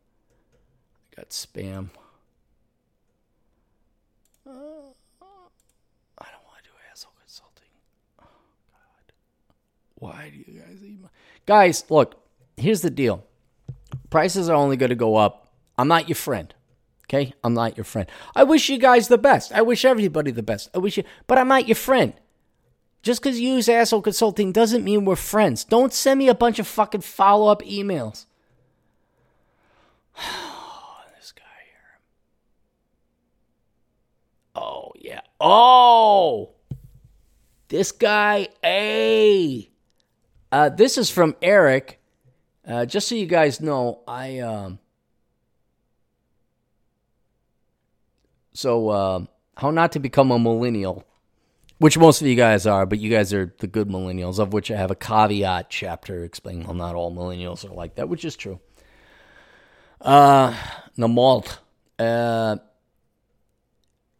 [0.94, 1.88] I got spam.
[4.48, 4.77] Uh,
[9.98, 11.08] Why do you guys even?
[11.46, 12.22] Guys, look,
[12.56, 13.24] here's the deal.
[14.10, 15.52] Prices are only going to go up.
[15.76, 16.54] I'm not your friend.
[17.06, 17.32] Okay?
[17.42, 18.08] I'm not your friend.
[18.36, 19.52] I wish you guys the best.
[19.52, 20.70] I wish everybody the best.
[20.74, 22.14] I wish you, but I'm not your friend.
[23.02, 25.64] Just because you use asshole consulting doesn't mean we're friends.
[25.64, 28.26] Don't send me a bunch of fucking follow up emails.
[31.16, 32.00] this guy here.
[34.54, 35.20] Oh, yeah.
[35.40, 36.50] Oh!
[37.68, 39.70] This guy, hey!
[40.50, 42.00] Uh, this is from Eric.
[42.66, 44.78] Uh, just so you guys know, I um,
[48.52, 49.24] so uh,
[49.56, 51.04] how not to become a millennial,
[51.78, 54.70] which most of you guys are, but you guys are the good millennials, of which
[54.70, 58.36] I have a caveat chapter explaining well, not all millennials are like that, which is
[58.36, 58.60] true.
[60.00, 60.54] Uh,
[60.96, 61.58] Namalt.
[61.98, 62.56] Uh,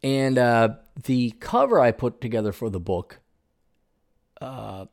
[0.01, 0.69] and uh,
[1.03, 3.19] the cover I put together for the book,
[4.41, 4.85] uh,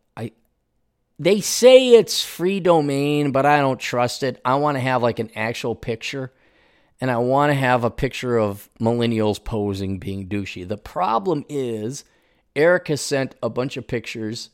[1.18, 4.40] they say it's free domain, but I don't trust it.
[4.44, 6.33] I want to have like an actual picture
[7.00, 10.66] and I want to have a picture of millennials posing being douchey.
[10.66, 12.05] The problem is,
[12.55, 14.50] Eric has sent a bunch of pictures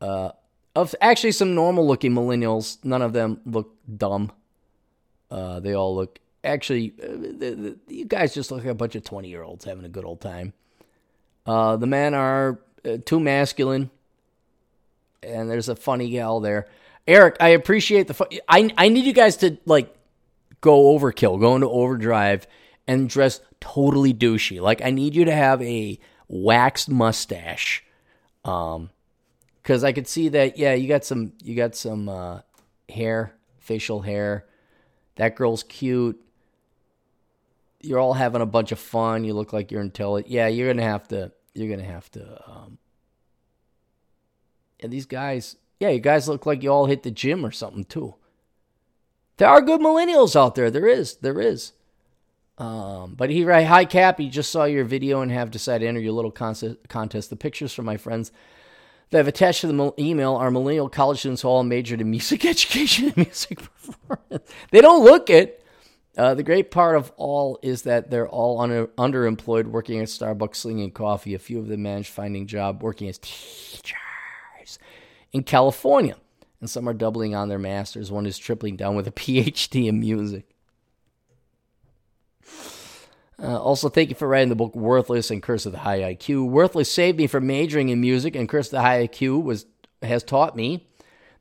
[0.00, 0.32] uh,
[0.76, 2.78] of actually some normal looking millennials.
[2.84, 4.30] None of them look dumb.
[5.30, 8.94] Uh, they all look actually, uh, the, the, you guys just look like a bunch
[8.94, 10.52] of 20 year olds having a good old time.
[11.46, 13.90] Uh, the men are uh, too masculine
[15.22, 16.66] and there's a funny gal there.
[17.06, 18.14] Eric, I appreciate the.
[18.14, 19.94] Fu- I I need you guys to like
[20.60, 22.46] go overkill, go into overdrive,
[22.86, 24.60] and dress totally douchey.
[24.60, 27.82] Like I need you to have a waxed mustache,
[28.44, 28.90] um,
[29.62, 30.58] because I could see that.
[30.58, 31.32] Yeah, you got some.
[31.42, 32.40] You got some uh,
[32.88, 34.46] hair, facial hair.
[35.16, 36.20] That girl's cute.
[37.82, 39.24] You're all having a bunch of fun.
[39.24, 40.30] You look like you're intelligent.
[40.30, 41.32] Yeah, you're gonna have to.
[41.54, 42.78] You're gonna have to um,
[44.82, 47.84] and these guys, yeah, you guys look like you all hit the gym or something
[47.84, 48.14] too.
[49.36, 50.70] There are good millennials out there.
[50.70, 51.16] There is.
[51.16, 51.72] There is.
[52.58, 55.88] Um, but he right, hi Cap, he just saw your video and have decided to
[55.88, 57.30] enter your little contest.
[57.30, 58.32] The pictures from my friends
[59.08, 62.44] that I've attached to the email are millennial college students who all majored in music
[62.44, 64.52] education and music performance.
[64.72, 65.64] They don't look it.
[66.18, 70.56] Uh, the great part of all is that they're all under, underemployed, working at Starbucks,
[70.56, 71.32] slinging coffee.
[71.32, 73.96] A few of them managed finding job working as teachers
[75.32, 76.16] in California,
[76.60, 78.10] and some are doubling on their masters.
[78.10, 80.46] One is tripling down with a PhD in music.
[83.42, 86.50] Uh, also, thank you for writing the book Worthless and Curse of the High IQ.
[86.50, 89.66] Worthless saved me from majoring in music, and Curse of the High IQ was
[90.02, 90.86] has taught me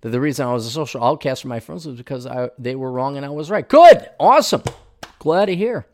[0.02, 2.76] that the reason I was a social outcast from my friends was because I, they
[2.76, 3.68] were wrong and I was right.
[3.68, 4.64] Good, awesome,
[5.18, 5.86] glad to hear.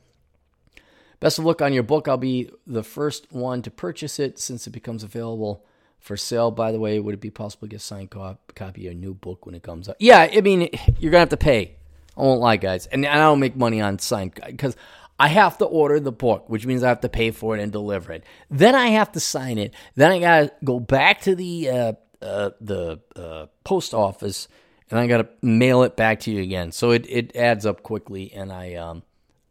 [1.19, 2.07] Best of luck on your book.
[2.07, 5.65] I'll be the first one to purchase it since it becomes available
[6.05, 6.51] for sale.
[6.51, 9.13] By the way, would it be possible to get a signed copy of your new
[9.13, 9.95] book when it comes out?
[9.99, 11.75] Yeah, I mean, you're gonna have to pay.
[12.15, 14.77] I won't lie, guys, and I don't make money on signed because
[15.19, 17.71] I have to order the book, which means I have to pay for it and
[17.71, 18.23] deliver it.
[18.49, 19.73] Then I have to sign it.
[19.95, 24.47] Then I gotta go back to the uh, uh, the uh, post office,
[24.91, 26.71] and I gotta mail it back to you again.
[26.71, 29.03] So it, it adds up quickly, and I um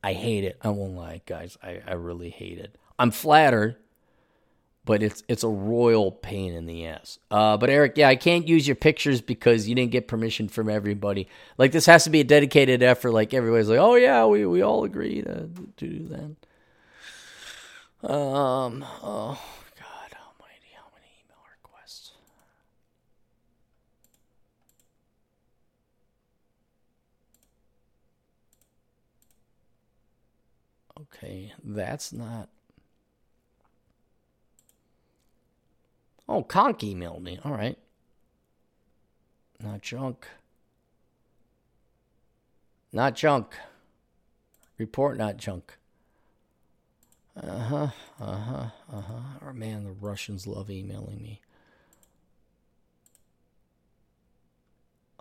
[0.05, 0.57] I hate it.
[0.63, 1.59] I won't lie, guys.
[1.63, 2.79] I, I really hate it.
[2.99, 3.77] I'm flattered
[4.85, 7.19] but it's it's a royal pain in the ass.
[7.31, 10.69] Uh, but Eric, yeah, I can't use your pictures because you didn't get permission from
[10.69, 11.29] everybody.
[11.59, 13.13] Like this has to be a dedicated effort.
[13.13, 16.37] Like everybody's like, oh yeah, we we all agree to, to do that.
[18.11, 18.85] Um.
[19.03, 19.41] Oh
[19.79, 22.13] God Almighty, how many email requests?
[31.01, 32.49] Okay, that's not
[36.29, 37.39] Oh, Conk emailed me.
[37.45, 37.79] All right.
[39.61, 40.27] Not junk.
[42.93, 43.55] Not junk.
[44.79, 45.77] Report not junk.
[47.37, 47.89] Uh huh.
[48.21, 48.67] Uh huh.
[48.93, 49.21] Uh huh.
[49.49, 51.41] Oh man, the Russians love emailing me.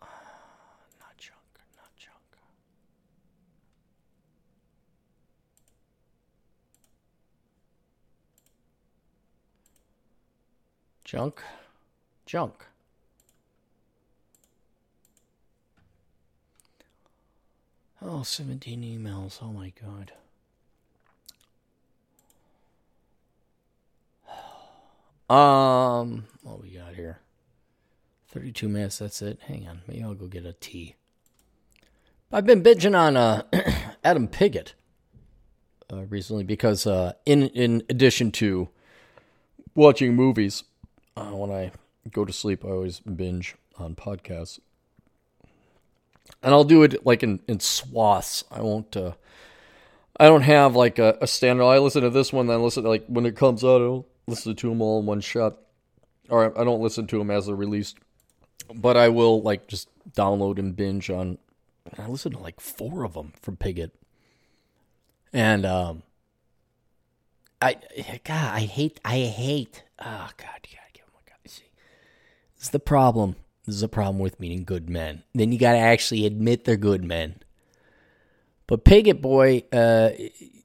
[0.01, 1.39] not junk.
[1.75, 2.37] Not junk.
[11.13, 11.43] Junk.
[12.26, 12.65] Junk.
[18.02, 19.38] Oh, 17 emails.
[19.39, 20.13] Oh my god.
[25.30, 27.19] Um, what we got here?
[28.30, 29.39] 32 minutes, that's it.
[29.47, 30.95] Hang on, maybe I'll go get a tea.
[32.32, 33.43] I've been binging on uh,
[34.04, 34.73] Adam Piggott
[35.91, 38.69] uh, recently because, uh, in in addition to
[39.76, 40.63] watching movies,
[41.43, 41.71] when I
[42.10, 44.60] go to sleep, I always binge on podcasts,
[46.41, 48.45] and I'll do it like in in swaths.
[48.49, 48.95] I won't.
[48.95, 49.13] Uh,
[50.17, 51.65] I don't have like a, a standard.
[51.65, 53.82] I listen to this one, then I listen to, like when it comes out.
[53.82, 55.58] I'll listen to them all in one shot,
[56.29, 57.97] or I don't listen to them as they're released.
[58.73, 61.39] But I will like just download and binge on.
[61.97, 63.91] I listen to like four of them from Piggott,
[65.34, 66.03] and um,
[67.62, 67.75] I
[68.23, 69.84] God, I hate, I hate.
[69.99, 70.79] Oh God, yeah.
[72.63, 73.36] Is the problem.
[73.65, 75.23] This is a problem with meeting good men.
[75.36, 77.36] Then you got to actually admit they're good men.
[78.67, 80.12] But Piggott Boy, uh,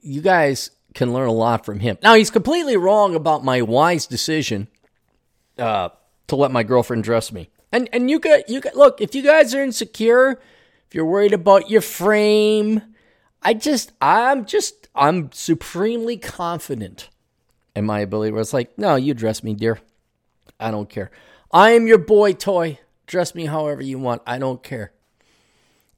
[0.01, 1.99] you guys can learn a lot from him.
[2.01, 4.69] Now, he's completely wrong about my wise decision
[5.59, 5.89] uh,
[6.29, 7.51] to let my girlfriend dress me.
[7.73, 10.41] And and you got you got look, if you guys are insecure,
[10.87, 12.81] if you're worried about your frame,
[13.43, 17.09] I just I'm just I'm supremely confident
[17.75, 19.81] in my ability where it's like, no, you dress me, dear.
[20.61, 21.11] I don't care.
[21.51, 22.79] I am your boy toy.
[23.07, 24.23] Dress me however you want.
[24.27, 24.93] I don't care.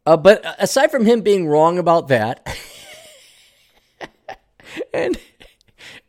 [0.06, 2.56] Uh, but aside from him being wrong about that,
[4.94, 5.18] and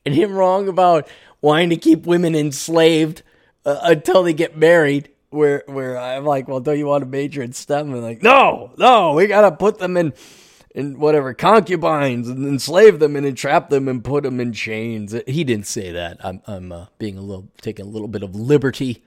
[0.06, 1.08] and him wrong about
[1.42, 3.24] wanting to keep women enslaved
[3.66, 7.42] uh, until they get married, where where I'm like, well, don't you want to major
[7.42, 7.94] in STEM?
[7.94, 10.14] And like, no, no, we gotta put them in
[10.74, 15.16] in whatever concubines and enslave them and entrap them and put them in chains.
[15.28, 16.18] He didn't say that.
[16.24, 19.04] I'm I'm uh, being a little taking a little bit of liberty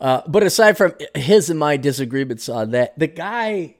[0.00, 3.76] uh, but aside from his and my disagreements on that, the guy,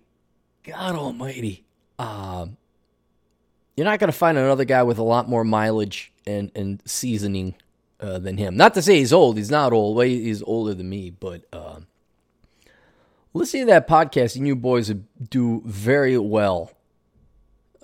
[0.64, 1.64] God Almighty,
[1.98, 2.56] um,
[3.76, 7.54] you're not going to find another guy with a lot more mileage and and seasoning
[8.00, 8.56] uh, than him.
[8.56, 9.96] Not to say he's old; he's not old.
[9.96, 11.44] Well, he's older than me, but.
[11.52, 11.80] Uh,
[13.36, 14.92] listening to that podcast, and you boys
[15.30, 16.72] do very well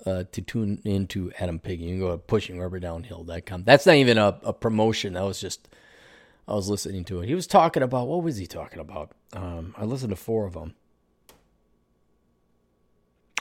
[0.05, 1.85] uh, to tune into Adam Piggott.
[1.85, 3.63] You can go to pushingrubberdownhill.com.
[3.63, 5.13] That's not even a, a promotion.
[5.13, 5.69] That was just
[6.47, 7.27] I was listening to it.
[7.27, 9.11] He was talking about what was he talking about?
[9.33, 10.75] Um, I listened to four of them.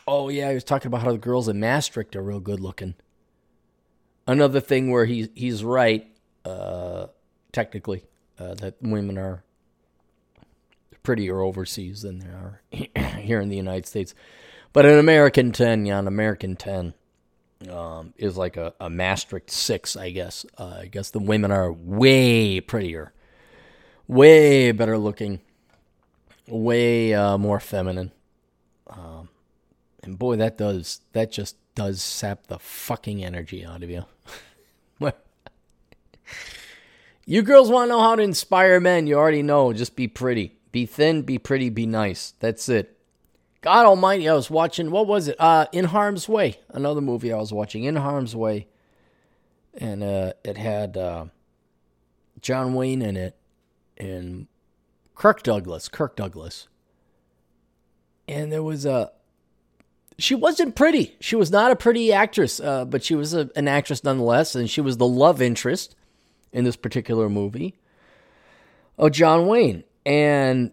[0.07, 2.95] Oh yeah, he was talking about how the girls in Maastricht are real good looking.
[4.27, 6.07] Another thing where he he's right,
[6.45, 7.07] uh,
[7.53, 8.05] technically.
[8.39, 9.45] uh, that women are
[11.03, 12.63] prettier overseas than they are
[13.21, 14.15] here in the United States.
[14.73, 16.95] But an American 10, yeah, an American 10
[17.71, 20.47] um, is like a, a Maastricht 6, I guess.
[20.59, 23.13] Uh, I guess the women are way prettier,
[24.07, 25.41] way better looking,
[26.47, 28.13] way uh, more feminine.
[28.89, 29.29] Um,
[30.03, 34.05] and boy, that does, that just does sap the fucking energy out of you.
[37.27, 39.07] you girls want to know how to inspire men.
[39.07, 39.73] You already know.
[39.73, 40.57] Just be pretty.
[40.73, 42.33] Be thin, be pretty, be nice.
[42.41, 42.99] That's it.
[43.63, 44.91] God Almighty, I was watching.
[44.91, 45.37] What was it?
[45.39, 47.85] Uh, In Harm's Way, another movie I was watching.
[47.85, 48.67] In Harm's Way,
[49.75, 51.27] and uh, it had uh,
[52.41, 53.37] John Wayne in it,
[53.97, 54.49] and
[55.15, 55.89] Kirk Douglas.
[55.89, 56.67] Kirk Douglas,
[58.27, 59.13] and there was a.
[60.19, 61.17] She wasn't pretty.
[61.21, 64.69] She was not a pretty actress, uh, but she was a, an actress nonetheless, and
[64.69, 65.95] she was the love interest
[66.53, 67.77] in this particular movie
[68.99, 70.73] of John Wayne and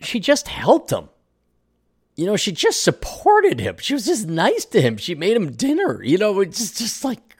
[0.00, 1.08] she just helped him.
[2.16, 3.76] You know, she just supported him.
[3.78, 4.96] She was just nice to him.
[4.96, 6.02] She made him dinner.
[6.02, 7.36] You know, it's just, like,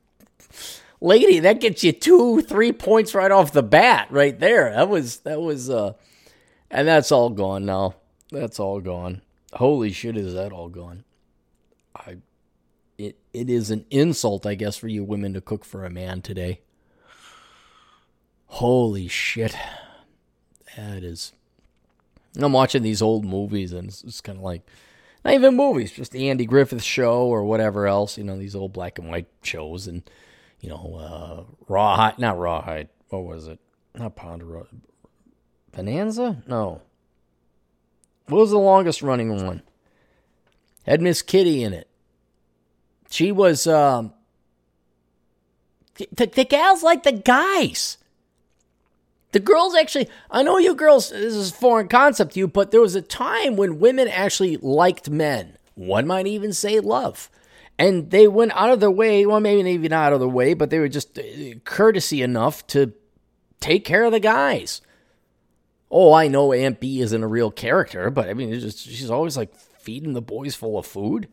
[1.00, 4.70] lady, that gets you two, three points right off the bat, right there.
[4.72, 5.94] That was that was, uh,
[6.70, 7.94] and that's all gone now.
[8.30, 9.22] That's all gone.
[9.54, 11.04] Holy shit, is that all gone?
[11.94, 12.18] I,
[12.98, 16.20] it it is an insult, I guess, for you women to cook for a man
[16.20, 16.60] today.
[18.46, 19.56] Holy shit.
[20.76, 21.32] That is.
[22.44, 24.62] I'm watching these old movies, and it's, it's kind of like
[25.24, 28.16] not even movies, just the Andy Griffith Show or whatever else.
[28.18, 30.02] You know, these old black and white shows, and
[30.60, 32.88] you know, uh, Rawhide, not Rawhide.
[33.08, 33.58] What was it?
[33.94, 34.76] Not Ponderosa.
[35.72, 36.42] Bonanza?
[36.46, 36.82] No.
[38.26, 39.62] What was the longest running one?
[40.84, 41.88] Had Miss Kitty in it.
[43.10, 44.12] She was um,
[45.96, 47.98] the, the gals like the guys.
[49.32, 52.70] The girls actually, I know you girls, this is a foreign concept to you, but
[52.70, 55.58] there was a time when women actually liked men.
[55.74, 57.30] One might even say love.
[57.78, 60.70] And they went out of their way, well, maybe even out of their way, but
[60.70, 61.22] they were just uh,
[61.64, 62.94] courtesy enough to
[63.60, 64.80] take care of the guys.
[65.90, 69.36] Oh, I know Aunt Bee isn't a real character, but I mean, just, she's always
[69.36, 71.28] like feeding the boys full of food.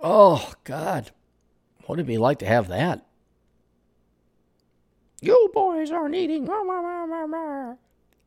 [0.00, 1.12] Oh, God.
[1.80, 3.06] What would it be like to have that?
[5.22, 6.48] You boys aren't eating.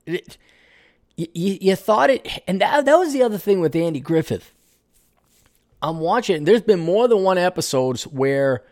[0.06, 0.38] It,
[1.18, 4.54] you, you thought it, and that, that was the other thing with Andy Griffith.
[5.82, 8.64] I'm watching, there's been more than one episodes where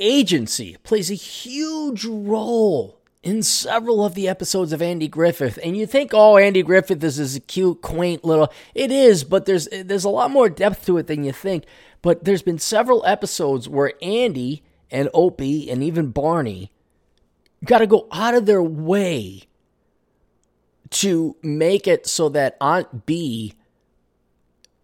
[0.00, 5.58] agency plays a huge role in several of the episodes of Andy Griffith.
[5.62, 8.52] And you think, oh, Andy Griffith is this cute, quaint little.
[8.74, 11.64] It is, but there's there's a lot more depth to it than you think.
[12.02, 16.70] But there's been several episodes where Andy and Opie and even Barney
[17.64, 19.44] got to go out of their way
[20.90, 23.54] to make it so that Aunt Bee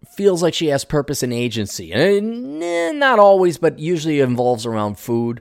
[0.09, 1.93] feels like she has purpose and agency.
[1.93, 5.41] And eh, not always, but usually involves around food.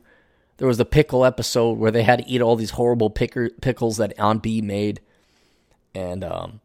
[0.58, 3.98] There was the pickle episode where they had to eat all these horrible picker, pickles
[3.98, 5.00] that Aunt Bee made.
[5.96, 6.62] And um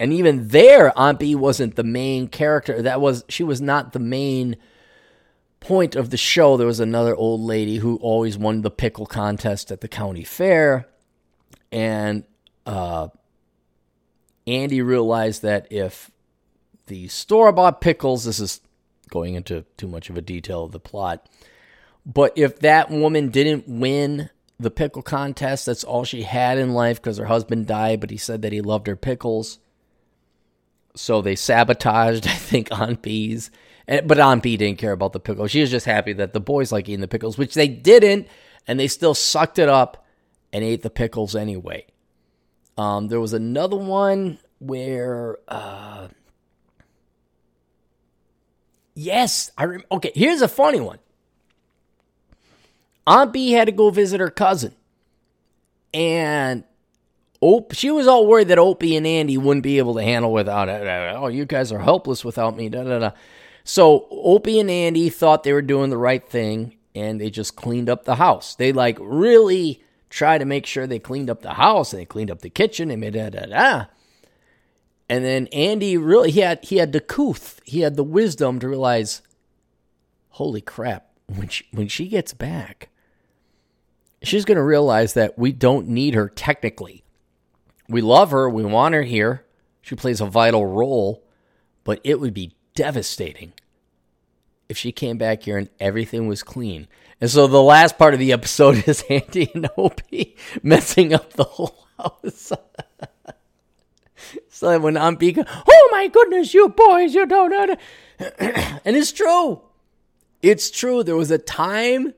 [0.00, 2.80] and even there Aunt Bee wasn't the main character.
[2.80, 4.56] That was she was not the main
[5.62, 9.70] point of the show, there was another old lady who always won the pickle contest
[9.70, 10.88] at the county fair.
[11.70, 12.24] And
[12.66, 13.08] uh,
[14.46, 16.10] Andy realized that if
[16.86, 18.60] the store bought pickles, this is
[19.08, 21.28] going into too much of a detail of the plot,
[22.04, 27.00] but if that woman didn't win the pickle contest, that's all she had in life
[27.00, 29.60] because her husband died, but he said that he loved her pickles.
[30.96, 33.50] So they sabotaged, I think, Aunt Bee's
[33.88, 35.50] and, but Aunt Bee didn't care about the pickles.
[35.50, 38.28] She was just happy that the boys like eating the pickles, which they didn't,
[38.66, 40.06] and they still sucked it up
[40.52, 41.86] and ate the pickles anyway.
[42.76, 46.08] Um, there was another one where, uh,
[48.94, 50.12] yes, I rem- okay.
[50.14, 50.98] Here's a funny one.
[53.06, 54.74] Aunt Bee had to go visit her cousin,
[55.92, 56.64] and
[57.40, 60.68] Op- she was all worried that Opie and Andy wouldn't be able to handle without
[60.68, 60.86] it.
[61.16, 62.68] Oh, you guys are helpless without me.
[62.68, 63.10] Da da da.
[63.64, 67.88] So Opie and Andy thought they were doing the right thing and they just cleaned
[67.88, 68.54] up the house.
[68.54, 72.30] They like really tried to make sure they cleaned up the house and they cleaned
[72.30, 73.84] up the kitchen and made da da da.
[75.08, 78.68] And then Andy really he had he had the couth, he had the wisdom to
[78.68, 79.22] realize,
[80.30, 82.88] holy crap, when she when she gets back,
[84.22, 87.04] she's gonna realize that we don't need her technically.
[87.88, 89.44] We love her, we want her here.
[89.82, 91.24] She plays a vital role,
[91.84, 93.52] but it would be devastating
[94.68, 96.88] if she came back here and everything was clean.
[97.20, 101.44] And so the last part of the episode is Andy and Opie messing up the
[101.44, 102.52] whole house.
[104.48, 107.76] so when I'm being, oh my goodness, you boys, you don't know.
[108.84, 109.60] and it's true.
[110.40, 111.02] It's true.
[111.02, 112.14] There was a time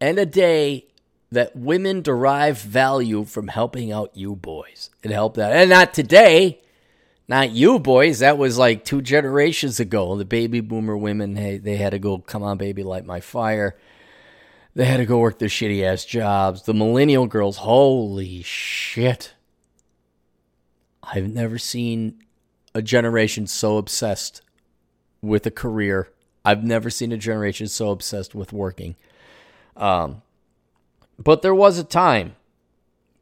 [0.00, 0.86] and a day
[1.30, 4.90] that women derive value from helping out you boys.
[5.02, 5.52] It helped out.
[5.52, 6.60] And not today.
[7.30, 8.18] Not you boys.
[8.18, 10.16] That was like two generations ago.
[10.16, 13.78] The baby boomer women, hey, they had to go, come on, baby, light my fire.
[14.74, 16.64] They had to go work their shitty ass jobs.
[16.64, 19.34] The millennial girls, holy shit.
[21.04, 22.20] I've never seen
[22.74, 24.42] a generation so obsessed
[25.22, 26.08] with a career.
[26.44, 28.96] I've never seen a generation so obsessed with working.
[29.76, 30.22] Um,
[31.16, 32.34] but there was a time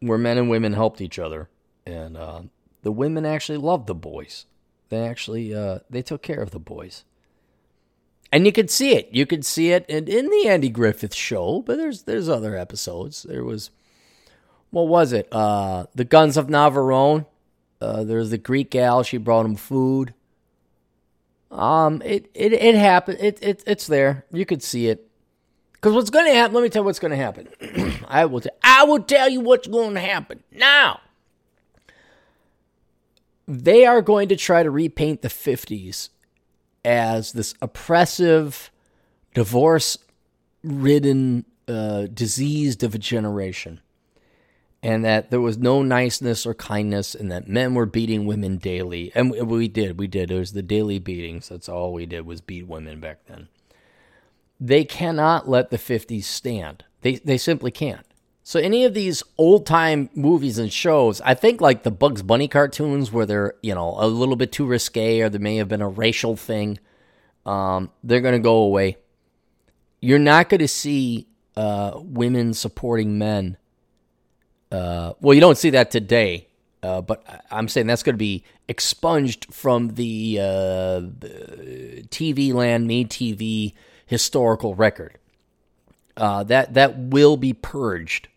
[0.00, 1.50] where men and women helped each other,
[1.84, 2.40] and uh,
[2.82, 4.46] the women actually loved the boys.
[4.88, 7.04] They actually uh, they took care of the boys,
[8.32, 9.08] and you could see it.
[9.12, 11.62] You could see it in, in the Andy Griffith Show.
[11.62, 13.24] But there's there's other episodes.
[13.24, 13.70] There was
[14.70, 15.28] what was it?
[15.32, 17.26] Uh, the Guns of Navarone.
[17.80, 19.02] Uh, there's the Greek gal.
[19.02, 20.14] She brought him food.
[21.50, 23.18] Um, it it it happened.
[23.20, 24.24] It it it's there.
[24.32, 25.08] You could see it.
[25.72, 26.54] Because what's to happen?
[26.54, 27.48] Let me tell you what's to happen.
[28.08, 28.40] I will.
[28.40, 31.00] T- I will tell you what's to happen now.
[33.48, 36.10] They are going to try to repaint the '50s
[36.84, 38.70] as this oppressive,
[39.34, 43.80] divorce-ridden, uh, diseased of a generation
[44.82, 49.10] and that there was no niceness or kindness, and that men were beating women daily.
[49.14, 50.30] And we did, we did.
[50.30, 51.48] It was the daily beatings.
[51.48, 53.48] That's all we did was beat women back then.
[54.60, 56.84] They cannot let the 50s stand.
[57.02, 58.06] They they simply can't.
[58.48, 62.48] So any of these old time movies and shows, I think like the Bugs Bunny
[62.48, 65.82] cartoons, where they're you know a little bit too risque, or there may have been
[65.82, 66.78] a racial thing,
[67.44, 68.96] um, they're going to go away.
[70.00, 71.26] You're not going to see
[71.56, 73.58] uh, women supporting men
[74.70, 76.48] uh, well, you don't see that today,
[76.82, 81.00] uh, but I'm saying that's going to be expunged from the, uh,
[82.08, 83.72] TV land, me TV
[84.06, 85.18] historical record.
[86.16, 88.28] Uh, that that will be purged.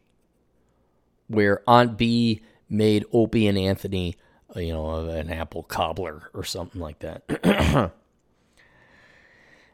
[1.32, 4.16] Where Aunt Bee made Opie and Anthony,
[4.56, 7.24] you know, an apple cobbler or something like that.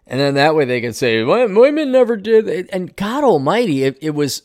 [0.08, 2.70] and then that way they can say women never did.
[2.72, 4.44] And God Almighty, it, it was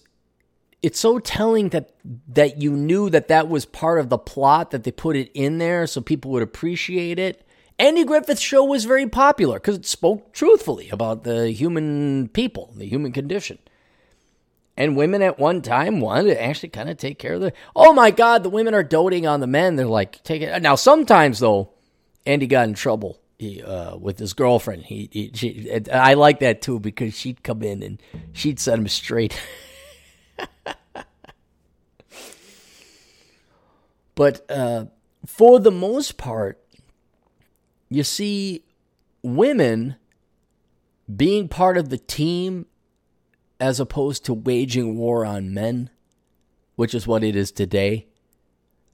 [0.82, 1.94] it's so telling that
[2.28, 5.58] that you knew that that was part of the plot that they put it in
[5.58, 7.46] there so people would appreciate it.
[7.78, 12.86] Andy Griffith's show was very popular because it spoke truthfully about the human people, the
[12.86, 13.58] human condition.
[14.76, 17.52] And women at one time wanted to actually kind of take care of the.
[17.76, 19.76] Oh my God, the women are doting on the men.
[19.76, 20.62] They're like, take it.
[20.62, 21.70] Now, sometimes though,
[22.24, 24.84] Andy got in trouble he, uh, with his girlfriend.
[24.84, 28.00] He, he she, I like that too because she'd come in and
[28.32, 29.38] she'd set him straight.
[34.14, 34.86] but uh,
[35.26, 36.58] for the most part,
[37.90, 38.64] you see
[39.22, 39.96] women
[41.14, 42.66] being part of the team
[43.62, 45.88] as opposed to waging war on men,
[46.76, 48.06] which is what it is today.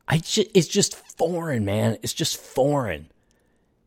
[0.07, 1.99] I just, it's just foreign, man.
[2.03, 3.11] It's just foreign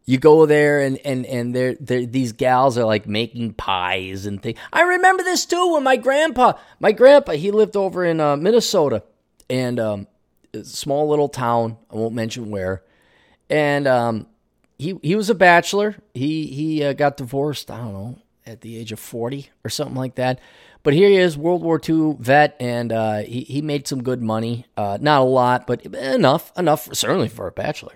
[0.05, 4.41] you go there and and and they're, they're, these gals are like making pies and
[4.41, 4.57] things.
[4.73, 9.03] I remember this too when my grandpa, my grandpa, he lived over in uh, Minnesota,
[9.49, 10.07] and um,
[10.63, 11.77] small little town.
[11.89, 12.83] I won't mention where,
[13.49, 14.27] and um,
[14.77, 15.95] he he was a bachelor.
[16.13, 17.69] He he uh, got divorced.
[17.69, 20.39] I don't know at the age of forty or something like that.
[20.83, 24.21] But here he is, World War II vet, and uh, he he made some good
[24.21, 24.65] money.
[24.75, 27.93] Uh, not a lot, but enough enough certainly for a bachelor.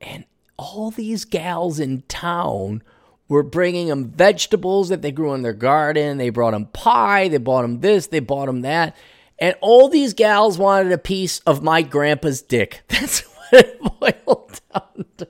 [0.00, 0.24] And
[0.56, 2.82] all these gals in town
[3.28, 6.18] were bringing him vegetables that they grew in their garden.
[6.18, 7.28] They brought him pie.
[7.28, 8.06] They bought him this.
[8.06, 8.96] They bought him that.
[9.38, 12.82] And all these gals wanted a piece of my grandpa's dick.
[12.88, 13.80] That's what it
[14.26, 15.28] boiled down to.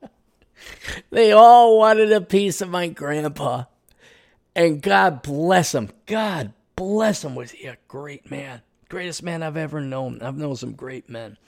[1.10, 3.64] they all wanted a piece of my grandpa.
[4.60, 5.88] And God bless him.
[6.04, 7.34] God bless him.
[7.34, 8.60] Was he a great man?
[8.90, 10.20] Greatest man I've ever known.
[10.20, 11.38] I've known some great men.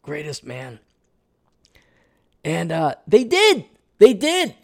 [0.00, 0.78] Greatest man.
[2.44, 3.64] And uh, they did.
[3.98, 4.54] They did.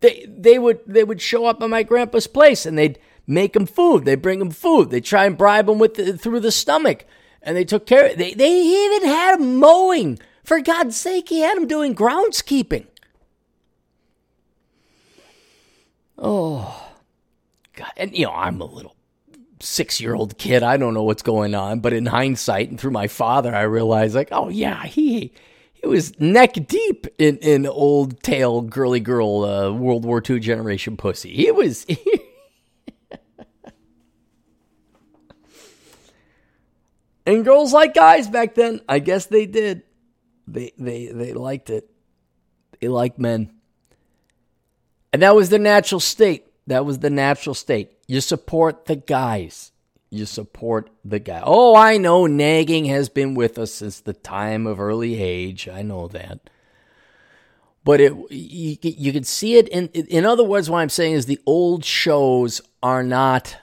[0.00, 3.64] They they would they would show up at my grandpa's place and they'd make him
[3.64, 4.04] food.
[4.04, 4.90] They bring him food.
[4.90, 7.06] They try and bribe him with the, through the stomach,
[7.40, 8.10] and they took care.
[8.10, 10.18] Of, they they even had him mowing.
[10.44, 12.88] For God's sake, he had him doing groundskeeping.
[16.18, 16.85] Oh,
[17.76, 17.92] God!
[17.96, 18.96] And you know, I'm a little
[19.60, 20.62] six year old kid.
[20.62, 24.14] I don't know what's going on, but in hindsight and through my father, I realize
[24.14, 25.32] like, oh yeah, he
[25.72, 30.96] he was neck deep in in old tail girly girl uh, World War II generation
[30.96, 31.32] pussy.
[31.34, 31.86] He was.
[37.26, 38.80] and girls like guys back then.
[38.88, 39.82] I guess they did.
[40.46, 41.90] They they they liked it.
[42.80, 43.52] They liked men.
[45.12, 46.45] And that was their natural state.
[46.66, 47.92] That was the natural state.
[48.06, 49.72] You support the guys.
[50.10, 51.42] You support the guy.
[51.44, 55.68] Oh, I know nagging has been with us since the time of early age.
[55.68, 56.50] I know that.
[57.84, 61.26] But it you, you can see it in in other words what I'm saying is
[61.26, 63.58] the old shows are not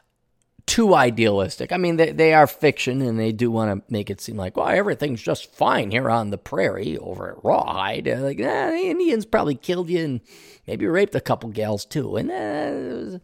[0.65, 1.71] too idealistic.
[1.71, 4.55] I mean, they, they are fiction and they do want to make it seem like,
[4.55, 8.07] well, everything's just fine here on the prairie over at Rawhide.
[8.07, 10.21] Like, nah, the Indians probably killed you and
[10.65, 12.15] maybe raped a couple gals too.
[12.15, 13.19] And uh,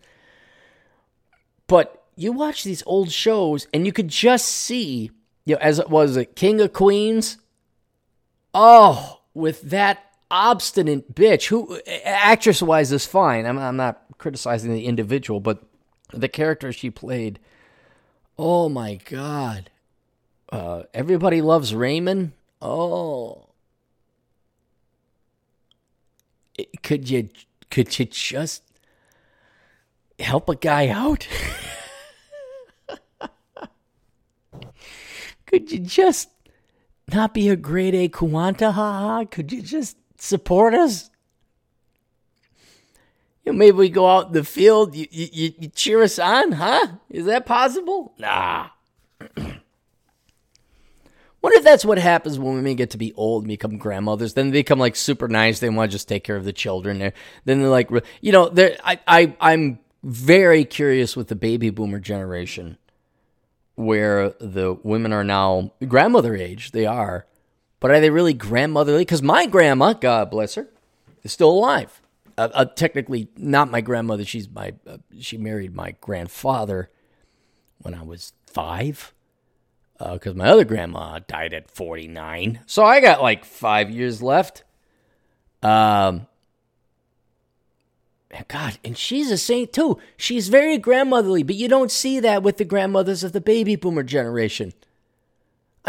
[1.68, 5.10] But you watch these old shows and you could just see,
[5.46, 7.38] you know, as it was a King of Queens.
[8.54, 13.46] Oh, with that obstinate bitch who actress wise is fine.
[13.46, 15.64] I'm, I'm not criticizing the individual, but
[16.14, 17.40] the character she played.
[18.38, 19.70] Oh my god.
[20.52, 22.32] Uh, everybody loves Raymond.
[22.62, 23.48] Oh.
[26.58, 27.30] It, could you
[27.70, 28.64] could you just
[30.20, 31.28] help a guy out?
[35.46, 36.30] could you just
[37.14, 39.30] not be a grade A Kuanta?
[39.32, 41.10] Could you just support us?
[43.50, 44.96] Know, maybe we go out in the field.
[44.96, 46.88] You, you, you cheer us on, huh?
[47.10, 48.14] Is that possible?
[48.18, 48.70] Nah.
[51.42, 54.34] Wonder if that's what happens when women get to be old and become grandmothers.
[54.34, 55.60] Then they become like super nice.
[55.60, 57.00] They want to just take care of the children.
[57.00, 57.14] Then
[57.62, 57.90] they're like,
[58.22, 62.78] you know, they're, I, I, I'm very curious with the baby boomer generation
[63.76, 66.72] where the women are now grandmother age.
[66.72, 67.26] They are.
[67.80, 69.02] But are they really grandmotherly?
[69.02, 70.68] Because my grandma, God bless her,
[71.24, 72.02] is still alive
[72.40, 74.24] uh, uh, technically not my grandmother.
[74.24, 76.90] She's my uh, she married my grandfather
[77.80, 79.14] when I was five.
[79.98, 82.62] Because uh, my other grandma died at 49.
[82.66, 84.64] So I got like five years left.
[85.62, 86.28] Um,
[88.48, 89.98] God, and she's a saint too.
[90.16, 94.04] She's very grandmotherly, but you don't see that with the grandmothers of the baby boomer
[94.04, 94.72] generation.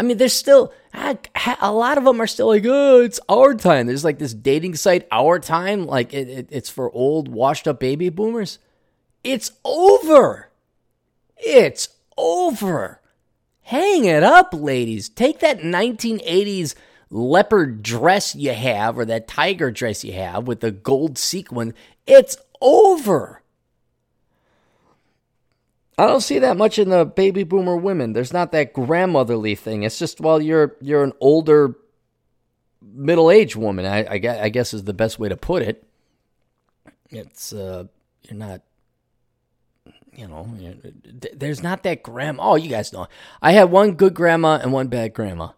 [0.01, 3.85] I mean, there's still a lot of them are still like, oh, it's our time.
[3.85, 7.79] There's like this dating site, our time, like it, it, it's for old, washed up
[7.79, 8.57] baby boomers.
[9.23, 10.49] It's over.
[11.37, 12.99] It's over.
[13.61, 15.07] Hang it up, ladies.
[15.07, 16.73] Take that 1980s
[17.11, 21.75] leopard dress you have, or that tiger dress you have with the gold sequin.
[22.07, 23.40] It's over.
[26.01, 28.13] I don't see that much in the baby boomer women.
[28.13, 29.83] There's not that grandmotherly thing.
[29.83, 31.75] It's just well, you're you're an older,
[32.81, 33.85] middle aged woman.
[33.85, 35.87] I, I, I guess is the best way to put it.
[37.11, 37.83] It's uh,
[38.23, 38.61] you're not.
[40.13, 40.51] You know,
[41.35, 42.49] there's not that grandma.
[42.49, 43.05] Oh, you guys know.
[43.39, 45.49] I had one good grandma and one bad grandma,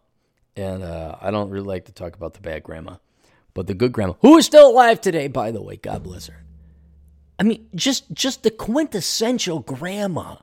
[0.57, 2.97] and uh, I don't really like to talk about the bad grandma,
[3.53, 6.42] but the good grandma, who is still alive today, by the way, God bless her.
[7.39, 10.37] I mean, just just the quintessential grandma.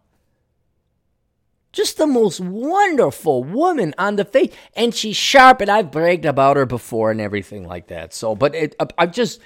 [1.73, 5.61] Just the most wonderful woman on the face, and she's sharp.
[5.61, 8.13] And I've bragged about her before and everything like that.
[8.13, 9.39] So, but it, I've just,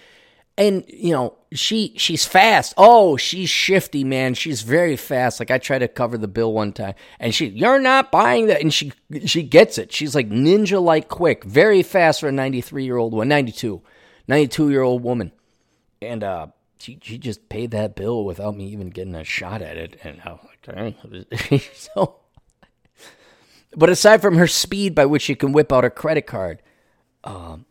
[0.57, 2.73] and you know, she she's fast.
[2.79, 4.33] Oh, she's shifty, man.
[4.33, 5.39] She's very fast.
[5.39, 8.63] Like I tried to cover the bill one time, and she, you're not buying that,
[8.63, 8.93] and she
[9.27, 9.93] she gets it.
[9.93, 13.83] She's like ninja like quick, very fast for a 93 year old one, 92,
[14.29, 15.31] 92 year old woman,
[16.01, 16.47] and uh
[16.85, 20.21] she she just paid that bill without me even getting a shot at it, and
[20.21, 22.17] I was like, so.
[23.75, 26.61] But aside from her speed by which she can whip out a credit card,
[27.25, 27.65] um,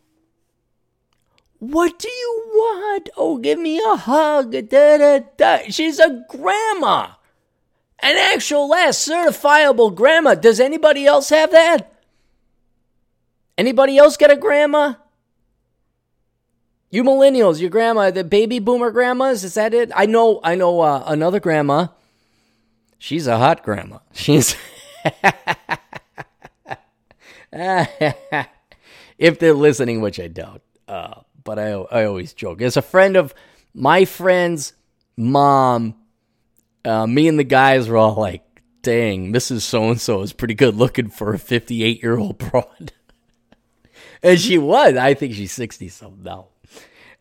[1.60, 3.10] what do you want?
[3.16, 4.52] Oh, give me a hug.
[4.52, 5.60] Da, da, da.
[5.70, 7.10] She's a grandma.
[8.00, 10.34] An actual last certifiable grandma.
[10.34, 11.94] Does anybody else have that?
[13.60, 14.96] Anybody else get a grandma?
[16.94, 19.92] You millennials, your grandma, the baby boomer grandmas, is that it?
[19.96, 21.88] I know, I know uh, another grandma.
[23.00, 23.98] She's a hot grandma.
[24.14, 24.56] She's.
[27.52, 32.62] if they're listening, which I doubt, uh, but I, I always joke.
[32.62, 33.34] As a friend of
[33.74, 34.74] my friend's
[35.18, 35.96] mom,
[36.86, 38.44] uh, me and the guys were all like,
[38.84, 39.62] dang, Mrs.
[39.62, 42.94] So and so is pretty good looking for a 58 year old broad.
[44.22, 44.96] and she was.
[44.96, 46.50] I think she's 60 something now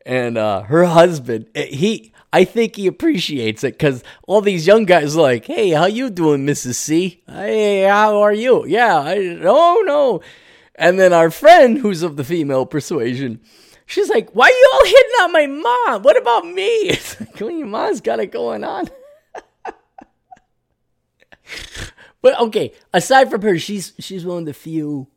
[0.07, 4.85] and uh, her husband eh, he i think he appreciates it because all these young
[4.85, 9.81] guys like hey how you doing mrs c hey how are you yeah I, no
[9.83, 10.21] no
[10.75, 13.41] And then our friend, who's of the female persuasion,
[13.87, 16.03] she's like, Why are you all hitting on my mom?
[16.03, 16.89] What about me?
[16.91, 18.89] It's like, well, your mom's got it going on.
[22.23, 25.09] but okay, aside from her, she's she's one of the few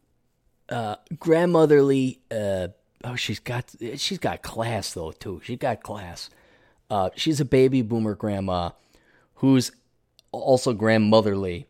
[0.69, 2.67] uh, grandmotherly uh,
[3.05, 5.41] oh she's got she's got class though too.
[5.43, 6.29] She's got class.
[6.89, 8.71] Uh, she's a baby boomer grandma
[9.35, 9.71] who's
[10.31, 11.67] also grandmotherly.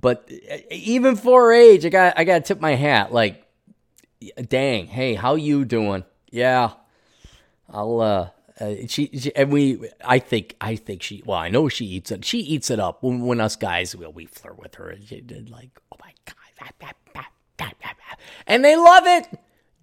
[0.00, 0.30] But
[0.70, 3.12] even for her age, I got I got to tip my hat.
[3.12, 3.44] Like,
[4.48, 6.04] dang, hey, how you doing?
[6.30, 6.72] Yeah,
[7.68, 8.00] I'll.
[8.00, 8.28] uh,
[8.60, 12.10] uh she, she, and we I think I think she well I know she eats
[12.10, 15.04] it she eats it up when, when us guys will we flirt with her and
[15.04, 16.36] she did like oh my god
[18.46, 19.28] and they love it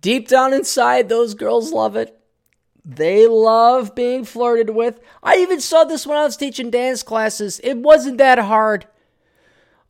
[0.04, 2.20] deep down inside those girls love it
[2.86, 5.00] they love being flirted with.
[5.22, 7.62] I even saw this when I was teaching dance classes.
[7.64, 8.88] It wasn't that hard.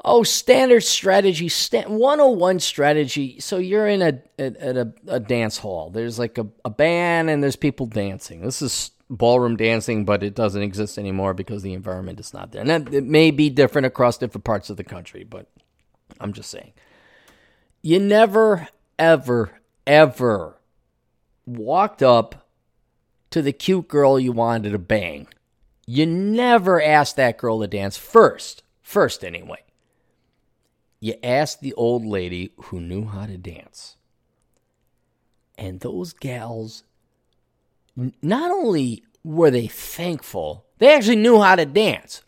[0.05, 3.39] Oh, standard strategy, st- 101 strategy.
[3.39, 5.89] So you're in a at, a, a, dance hall.
[5.89, 8.41] There's like a, a band and there's people dancing.
[8.41, 12.61] This is ballroom dancing, but it doesn't exist anymore because the environment is not there.
[12.61, 15.49] And that, it may be different across different parts of the country, but
[16.19, 16.73] I'm just saying.
[17.81, 18.67] You never,
[18.99, 19.51] ever,
[19.85, 20.59] ever
[21.45, 22.47] walked up
[23.31, 25.27] to the cute girl you wanted to bang.
[25.85, 28.63] You never asked that girl to dance first.
[28.81, 29.63] First, anyway
[31.03, 33.97] you asked the old lady who knew how to dance.
[35.57, 36.85] And those gals,
[38.21, 42.21] not only were they thankful, they actually knew how to dance.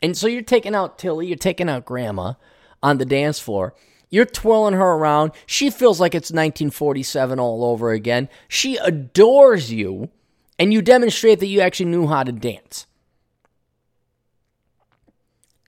[0.00, 2.34] And so you're taking out Tilly, you're taking out Grandma
[2.80, 3.74] on the dance floor.
[4.14, 5.32] You're twirling her around.
[5.44, 8.28] She feels like it's 1947 all over again.
[8.46, 10.08] She adores you,
[10.56, 12.86] and you demonstrate that you actually knew how to dance.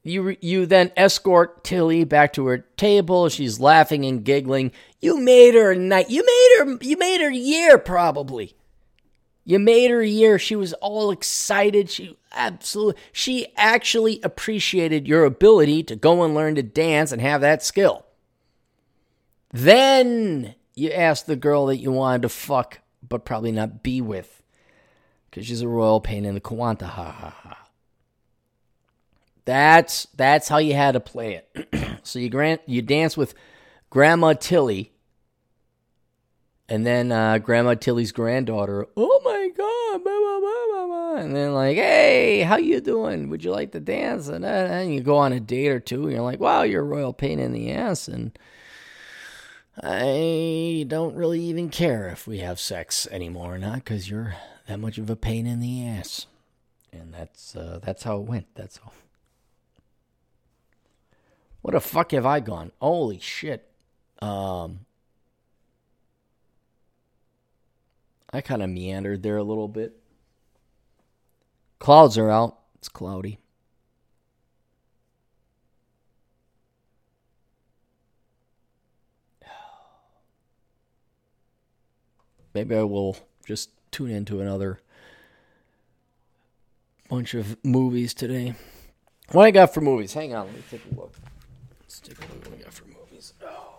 [0.04, 3.28] You you then escort Tilly back to her table.
[3.30, 4.70] She's laughing and giggling.
[5.00, 6.08] You made her a night.
[6.08, 6.78] You made her.
[6.82, 8.54] You made her year probably.
[9.42, 10.38] You made her year.
[10.38, 11.90] She was all excited.
[11.90, 13.02] She absolutely.
[13.10, 18.05] She actually appreciated your ability to go and learn to dance and have that skill.
[19.56, 24.42] Then you ask the girl that you wanted to fuck, but probably not be with,
[25.30, 26.82] because she's a royal pain in the Kawanta.
[26.82, 27.68] Ha ha ha.
[29.46, 32.00] That's that's how you had to play it.
[32.02, 33.32] so you grant you dance with
[33.88, 34.92] Grandma Tilly,
[36.68, 38.86] and then uh, Grandma Tilly's granddaughter.
[38.94, 40.04] Oh my God!
[40.04, 43.30] Blah, blah, blah, and then like, hey, how you doing?
[43.30, 44.28] Would you like to dance?
[44.28, 46.02] And then you go on a date or two.
[46.02, 48.38] And you're like, wow, you're a royal pain in the ass, and
[49.82, 54.80] I don't really even care if we have sex anymore or not, because you're that
[54.80, 56.26] much of a pain in the ass.
[56.92, 58.46] And that's uh, that's how it went.
[58.54, 58.94] That's all.
[61.60, 62.72] What the fuck have I gone?
[62.80, 63.68] Holy shit.
[64.22, 64.80] Um,
[68.32, 69.98] I kind of meandered there a little bit.
[71.78, 72.58] Clouds are out.
[72.76, 73.38] It's cloudy.
[82.56, 84.78] Maybe I will just tune into another
[87.10, 88.54] bunch of movies today.
[89.32, 90.14] What I got for movies?
[90.14, 91.12] Hang on, let me take a look.
[91.82, 93.34] Let's take a look what we got for movies.
[93.44, 93.76] Oh.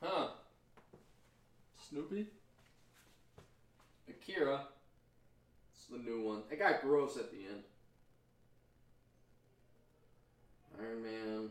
[0.00, 0.28] Huh.
[1.88, 2.26] Snoopy?
[4.08, 4.60] Akira.
[5.74, 6.42] It's the new one.
[6.50, 7.62] It got gross at the end.
[10.80, 11.50] Iron Man.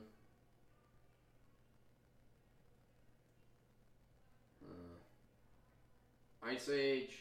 [4.64, 7.18] Uh, Ice Age.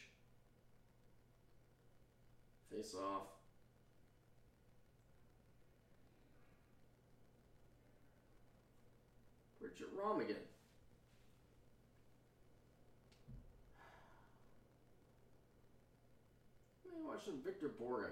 [2.70, 3.22] Face Off.
[9.60, 10.36] Richard Romigan.
[10.36, 10.45] Let
[16.96, 18.10] me watch some Victor Borge.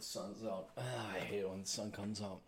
[0.00, 0.68] The sun's out.
[0.78, 2.40] Ah, I hate it when the sun comes out.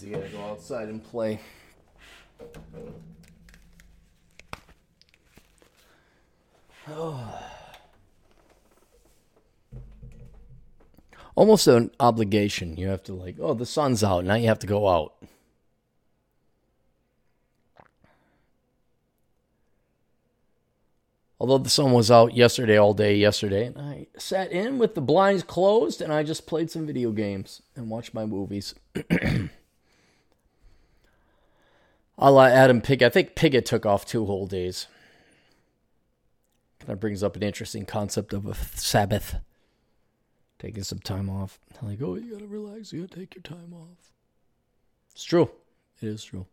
[0.00, 1.40] You gotta go outside and play.
[6.88, 7.50] Oh.
[11.36, 12.78] Almost an obligation.
[12.78, 14.24] You have to like, oh, the sun's out.
[14.24, 15.12] Now you have to go out.
[21.44, 25.02] Although the sun was out yesterday all day yesterday, and I sat in with the
[25.02, 28.74] blinds closed and I just played some video games and watched my movies.
[32.18, 33.08] I'll let Adam Piggott.
[33.08, 34.86] I think Piggott took off two whole days.
[36.80, 39.36] Kind of brings up an interesting concept of a Sabbath.
[40.58, 41.58] Taking some time off.
[41.82, 42.90] Like, oh, you gotta relax.
[42.90, 44.14] You gotta take your time off.
[45.12, 45.50] It's true.
[46.00, 46.46] It is true.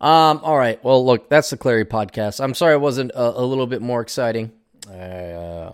[0.00, 0.82] Um, all right.
[0.84, 2.42] Well, look, that's the Clarey podcast.
[2.42, 4.52] I'm sorry it wasn't a, a little bit more exciting.
[4.90, 5.72] I uh,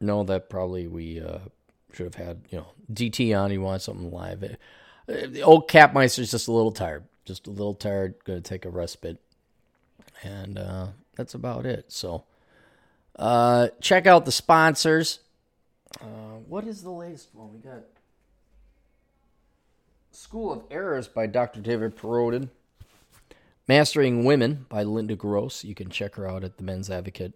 [0.00, 1.38] know that probably we uh,
[1.92, 3.50] should have had, you know, DT on.
[3.50, 4.42] He wants something live.
[4.42, 4.56] Uh,
[5.06, 7.04] the old Capmeister's just a little tired.
[7.24, 8.14] Just a little tired.
[8.24, 9.20] Going to take a respite.
[10.22, 11.92] And uh, that's about it.
[11.92, 12.24] So
[13.16, 15.20] uh, check out the sponsors.
[16.00, 17.52] Uh, what is the latest one?
[17.52, 17.82] We got
[20.12, 21.60] School of Errors by Dr.
[21.60, 22.50] David Perrodin.
[23.66, 25.64] Mastering Women by Linda Gross.
[25.64, 27.32] You can check her out at the Men's Advocate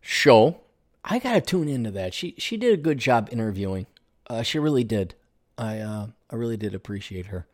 [0.00, 0.60] show.
[1.04, 2.14] I gotta tune into that.
[2.14, 3.86] She she did a good job interviewing.
[4.26, 5.14] Uh, she really did.
[5.56, 7.46] I uh, I really did appreciate her.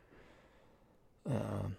[1.29, 1.77] Um,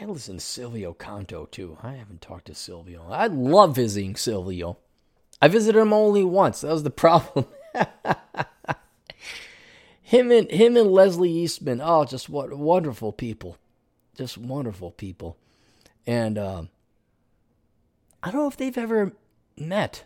[0.00, 1.76] I listen to Silvio Canto too.
[1.82, 3.06] I haven't talked to Silvio.
[3.08, 4.78] I love visiting Silvio.
[5.40, 6.62] I visited him only once.
[6.62, 7.46] That was the problem.
[10.12, 11.80] Him and him and Leslie Eastman.
[11.82, 13.56] Oh, just what wonderful people,
[14.14, 15.38] just wonderful people.
[16.06, 16.68] And um,
[18.22, 19.12] I don't know if they've ever
[19.56, 20.04] met.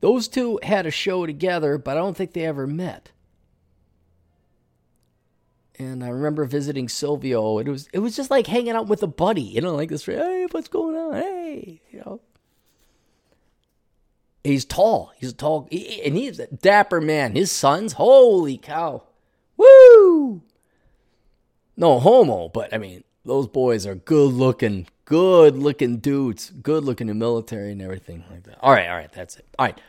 [0.00, 3.12] Those two had a show together, but I don't think they ever met.
[5.78, 7.58] And I remember visiting Silvio.
[7.58, 10.06] It was it was just like hanging out with a buddy, you know, like this.
[10.06, 11.20] Hey, what's going on?
[11.20, 12.22] Hey, you know.
[14.42, 15.12] He's tall.
[15.16, 17.34] He's tall, and he's a dapper man.
[17.34, 19.02] His sons, holy cow,
[19.56, 20.42] woo!
[21.76, 27.08] No homo, but I mean, those boys are good looking, good looking dudes, good looking
[27.08, 28.58] in military and everything like that.
[28.62, 29.46] All right, all right, that's it.
[29.58, 29.80] All right,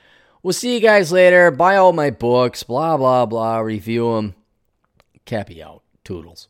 [0.44, 1.50] we'll see you guys later.
[1.52, 3.60] Buy all my books, blah blah blah.
[3.60, 4.36] Review them.
[5.26, 5.84] Cappy out.
[6.04, 6.48] Toodles.